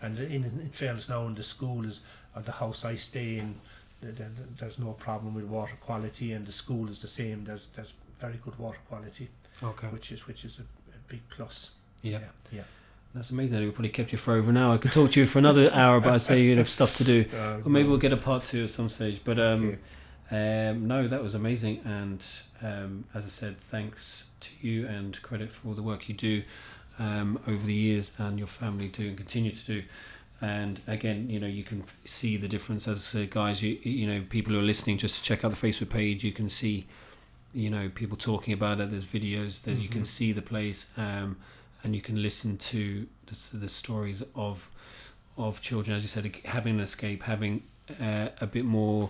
[0.01, 2.01] and in, in fairness now in the school is
[2.35, 3.55] uh, the house I stay in
[4.01, 7.43] th- th- th- there's no problem with water quality and the school is the same
[7.43, 9.27] there's there's very good water quality
[9.63, 10.65] okay which is which is a,
[10.97, 11.71] a big plus
[12.03, 12.19] yeah.
[12.19, 12.63] yeah, yeah.
[13.13, 13.59] That's amazing.
[13.59, 14.75] We probably kept you for over an hour.
[14.75, 17.03] I could talk to you for another hour, but I say you'd have stuff to
[17.03, 17.25] do.
[17.33, 19.19] Uh, Or maybe we'll get a part two at some stage.
[19.23, 19.77] But um,
[20.31, 21.81] um, no, that was amazing.
[21.83, 22.25] And
[22.63, 26.43] um, as I said, thanks to you and credit for all the work you do
[26.99, 29.83] um, over the years and your family do and continue to do.
[30.39, 32.87] And again, you know, you can f- see the difference.
[32.87, 35.51] As I said, guys, you you know, people who are listening, just to check out
[35.51, 36.87] the Facebook page, you can see,
[37.53, 38.89] you know, people talking about it.
[38.89, 41.37] There's videos that you can see the place, um,
[41.83, 44.69] and you can listen to the, the stories of
[45.37, 47.63] of children, as you said, having an escape, having
[47.99, 49.09] uh, a bit more,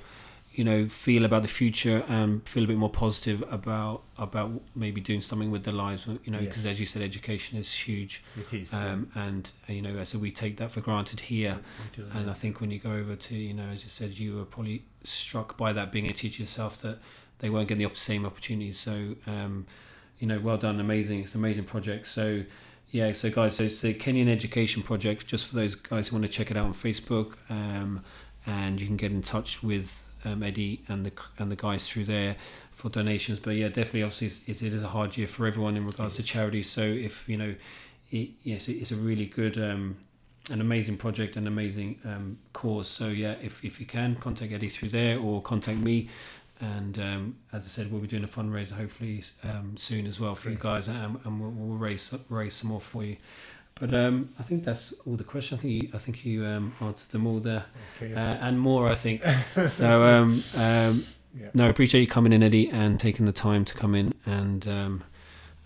[0.54, 5.02] you know, feel about the future and feel a bit more positive about about maybe
[5.02, 6.06] doing something with their lives.
[6.06, 6.74] You know, because Yes.
[6.74, 10.32] as you said, education is huge, it is um, and uh, you know, as we
[10.32, 11.60] take that for granted here.
[11.96, 12.32] Do, And yeah.
[12.32, 14.84] I think when you go over to, you know, as you said, you were probably
[15.04, 17.00] struck by that being a teacher yourself that
[17.40, 18.78] they weren't getting the same opportunities.
[18.80, 19.66] So, um,
[20.22, 21.22] you know, well done, amazing.
[21.22, 22.06] It's an amazing project.
[22.06, 22.44] So,
[22.92, 26.28] yeah, so guys, so it's the Kenyan Education Project, just for those guys who want
[26.28, 27.34] to check it out on Facebook.
[27.50, 28.04] Um,
[28.46, 32.06] and you can get in touch with um, Eddie and the and the guys through
[32.06, 32.36] there
[32.72, 33.40] for donations.
[33.40, 36.24] But yeah, definitely, obviously, it's, it is a hard year for everyone in regards to
[36.24, 36.62] charity.
[36.62, 37.56] So if you know,
[38.12, 39.98] it, yes, it's a really good, um,
[40.52, 42.88] an amazing project, an amazing um, cause.
[42.88, 46.10] So yeah, if if you can contact Eddie through there or contact me.
[46.62, 50.36] And um, as I said, we'll be doing a fundraiser hopefully um, soon as well
[50.36, 53.18] for you guys, and, and we'll, we'll raise raise some more for you.
[53.76, 55.60] But um, I think that's all the questions.
[55.60, 57.66] I think you, I think you um, answered them all there,
[58.00, 58.14] okay.
[58.14, 58.88] uh, and more.
[58.90, 59.24] I think
[59.66, 60.04] so.
[60.04, 61.50] Um, um, yeah.
[61.54, 64.68] no, I appreciate you coming in, Eddie, and taking the time to come in and
[64.68, 65.04] um,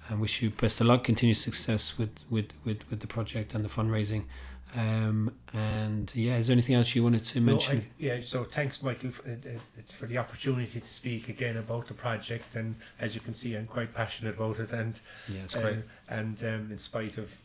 [0.09, 3.65] and wish you best of luck, continued success with, with, with, with the project and
[3.65, 4.25] the fundraising.
[4.73, 7.77] Um, and yeah, is there anything else you wanted to mention?
[7.77, 9.35] No, I, yeah, so thanks, Michael, for, uh,
[9.77, 12.55] it's for the opportunity to speak again about the project.
[12.55, 14.73] And as you can see, I'm quite passionate about it.
[14.73, 15.77] And yeah, it's great.
[15.77, 17.37] Uh, and um, in spite of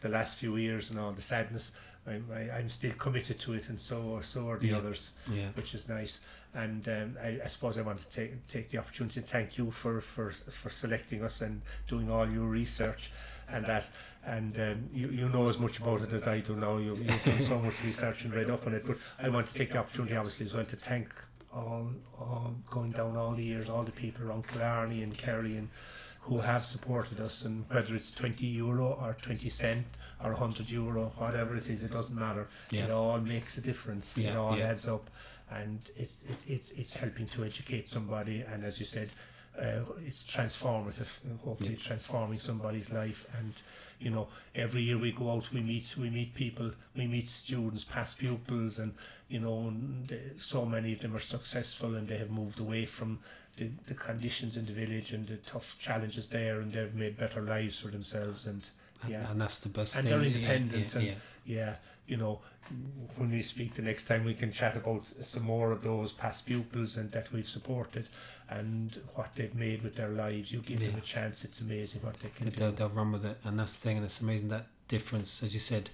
[0.00, 1.72] the last few years and all the sadness,
[2.06, 4.78] I'm, I, I'm still committed to it, and so are, so are the Yeah.
[4.78, 6.20] others, yeah, which is nice.
[6.54, 9.70] And um, I, I suppose I want to take take the opportunity to thank you
[9.70, 13.12] for, for, for selecting us and doing all your research
[13.52, 13.88] and that.
[14.24, 16.76] And um, you, you know as much about it as I do now.
[16.76, 18.86] You've, you've done so much research and read up on it.
[18.86, 21.08] But I want to take the opportunity, obviously, as well, to thank
[21.52, 25.68] all, all going down all the years, all the people around Killarney and Kerry and
[26.22, 29.86] who have supported us, and whether it's 20 euro or 20 cent
[30.22, 32.46] or 100 euro, whatever it is, it doesn't matter.
[32.70, 32.84] Yeah.
[32.84, 34.18] It all makes a difference.
[34.18, 34.68] it all yeah.
[34.68, 35.08] adds up,
[35.50, 38.42] and it, it, it, it's helping to educate somebody.
[38.42, 39.08] And as you said,
[39.60, 41.86] uh, it's transformative, and hopefully Yeah.
[41.88, 43.26] transforming somebody's life.
[43.38, 43.52] And
[43.98, 47.84] you know, every year we go out, we meet, we meet people, we meet students,
[47.84, 48.94] past pupils, and
[49.28, 52.84] you know, and they, so many of them are successful, and they have moved away
[52.86, 53.18] from
[53.56, 57.42] the, the conditions in the village and the tough challenges there, and they've made better
[57.42, 58.46] lives for themselves.
[58.46, 58.62] And
[59.02, 59.30] and, yeah.
[59.30, 60.10] and that's the best And thing.
[60.18, 61.14] they're Yeah, independent Yeah, and- yeah.
[61.46, 61.74] yeah,
[62.06, 62.40] you know,
[63.16, 66.46] when we speak the next time, we can chat about some more of those past
[66.46, 68.08] pupils and that we've supported
[68.50, 70.52] and what they've made with their lives.
[70.52, 72.70] You give them a chance; it's amazing what they can They- do.
[72.72, 75.60] they'll, run with it, and that's the thing, and it's amazing that difference, as you
[75.60, 75.90] said,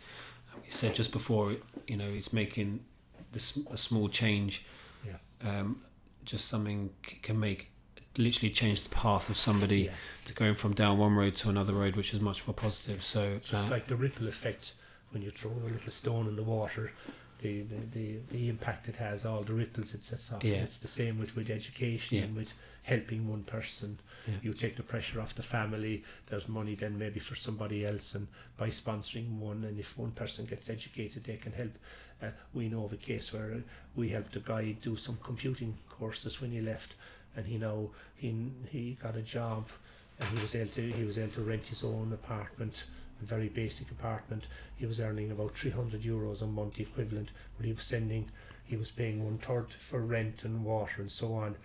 [0.65, 1.57] you said just before,
[1.87, 2.85] you know, it's making
[3.33, 4.65] this a small change.
[5.05, 5.19] Yeah.
[5.43, 5.83] Um,
[6.25, 6.91] just something
[7.23, 7.71] can make
[8.19, 9.93] literally change the path of somebody Yeah.
[10.25, 13.05] to going from down one road to another road, which is much more positive.
[13.05, 14.73] So, It's just uh, like the ripple effect
[15.11, 16.93] when you throw a little stone in the water.
[17.43, 20.43] The, the, the, the impact it has, all the ripples it sets off.
[20.43, 20.55] Yeah.
[20.55, 22.25] It's the same with, with education Yeah.
[22.25, 22.53] and with
[22.83, 23.99] helping one person.
[24.27, 24.35] yeah.
[24.43, 28.27] you take the pressure off the family there's money then maybe for somebody else and
[28.57, 31.73] by sponsoring one and if one person gets educated they can help
[32.23, 33.59] uh, we know of a case where uh,
[33.97, 36.95] we helped a guy do some computing courses when he left
[37.37, 38.35] and he now he
[38.71, 39.69] he got a job
[40.21, 42.85] and he was able to he was able to rent his own apartment
[43.21, 44.47] very basic apartment.
[44.77, 48.31] He was earning about 300 euros a month equivalent but he was sending
[48.65, 51.57] he was paying one third for rent and water and so on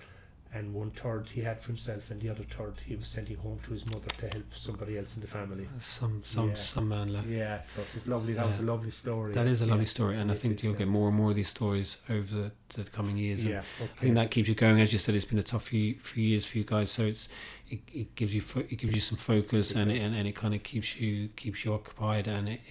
[0.54, 3.60] and one third he had for himself, and the other third he was sending home
[3.64, 5.66] to his mother to help somebody else in the family.
[5.66, 6.56] Uh, some some Yeah.
[6.56, 7.28] some man left.
[7.28, 8.34] Yeah, so it was lovely.
[8.34, 9.34] That was a lovely story.
[9.34, 9.98] That is a lovely yeah.
[9.98, 10.80] story, and I think you'll yeah.
[10.80, 13.46] get more and more of these stories over the, the coming years.
[13.46, 14.82] Yeah, I think that keeps you going.
[14.82, 17.30] As you said, it's been a tough few, few years for you guys, so it's
[17.70, 20.28] it, it gives you fo- it gives you some focus It and it, and, and
[20.28, 22.62] it kind of keeps you keeps you occupied and it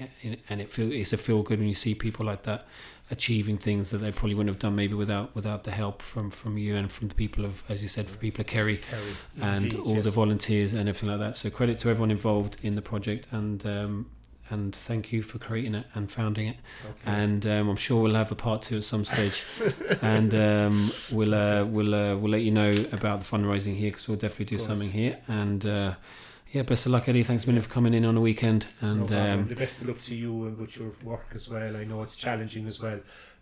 [0.48, 2.66] and it feel it's a feel good when you see people like that
[3.10, 6.56] achieving things that they probably wouldn't have done maybe without without the help from from
[6.56, 9.02] you and from the people of as you said for people of Kerry Terry,
[9.40, 10.04] and indeed, all yes.
[10.04, 11.36] the volunteers and everything like that.
[11.36, 13.64] So credit to everyone involved in the project and.
[13.66, 14.06] Um,
[14.52, 16.92] and thank you for creating it and founding it Okay.
[17.06, 19.44] and um, I'm sure we'll have a part two at some stage,
[20.02, 24.08] and um, we'll uh, we'll uh, we'll let you know about the fundraising here because
[24.08, 25.18] we'll definitely do something here.
[25.28, 25.94] And uh,
[26.50, 27.22] yeah, best of luck, Eddie.
[27.22, 28.66] Thanks a million for coming in on the weekend.
[28.80, 29.40] And problem.
[29.40, 31.76] um, the best of luck to you and with your work as well.
[31.76, 32.98] I know it's challenging as well,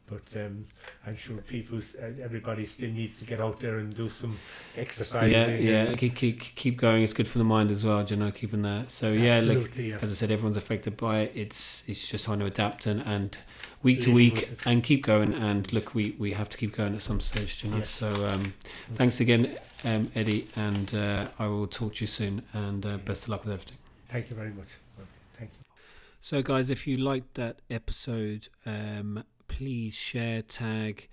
[0.07, 0.67] but um,
[1.07, 1.81] I'm sure people,
[2.23, 4.39] everybody still needs to get out there and do some
[4.77, 5.33] exercise.
[5.33, 7.03] yeah, yeah, keep, keep keep going.
[7.03, 8.05] It's good for the mind as well.
[8.05, 8.91] You know, keeping that.
[8.91, 9.99] So yeah, look, Absolutely, yeah.
[10.03, 11.33] as I said, everyone's affected by it.
[11.35, 13.39] It's it's just trying to adapt and, and
[13.83, 15.33] week to week and keep going.
[15.33, 17.79] And look, we, we have to keep going at some stage, you know.
[17.79, 17.91] Yes.
[17.91, 18.55] So um,
[18.93, 22.43] thanks again, um, Eddie, and uh, I will talk to you soon.
[22.53, 23.79] And uh, best of luck with everything.
[24.09, 24.69] Thank you very much.
[25.35, 25.65] Thank you.
[26.21, 31.09] So, guys, if you liked that episode, um, please share, tag.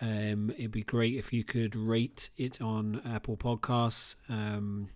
[0.00, 4.14] Um, it'd be great if you could rate it on Apple Podcasts.
[4.28, 4.90] Um,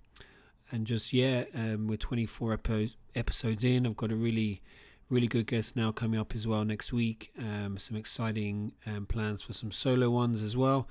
[0.70, 3.86] and just, yeah, um, we're 24 epi- episodes in.
[3.86, 4.62] I've got a really,
[5.10, 7.30] really good guest now coming up as well next week.
[7.38, 10.88] Um, some exciting um, plans for some solo ones as well.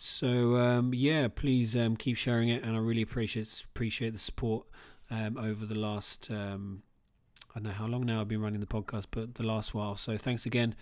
[0.00, 2.62] So, um, yeah, please um, keep sharing it.
[2.62, 4.64] And I really appreciate appreciate the support
[5.10, 6.30] um, over the last.
[6.30, 6.84] Um,
[7.50, 9.96] I don't know how long now I've been running the podcast, but the last while.
[9.96, 10.76] So thanks again,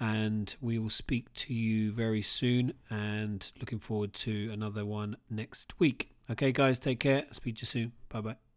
[0.00, 2.72] and we will speak to you very soon.
[2.88, 6.08] And looking forward to another one next week.
[6.30, 7.26] Okay, guys, take care.
[7.30, 7.92] Speak to you soon.
[8.08, 8.51] Bye bye.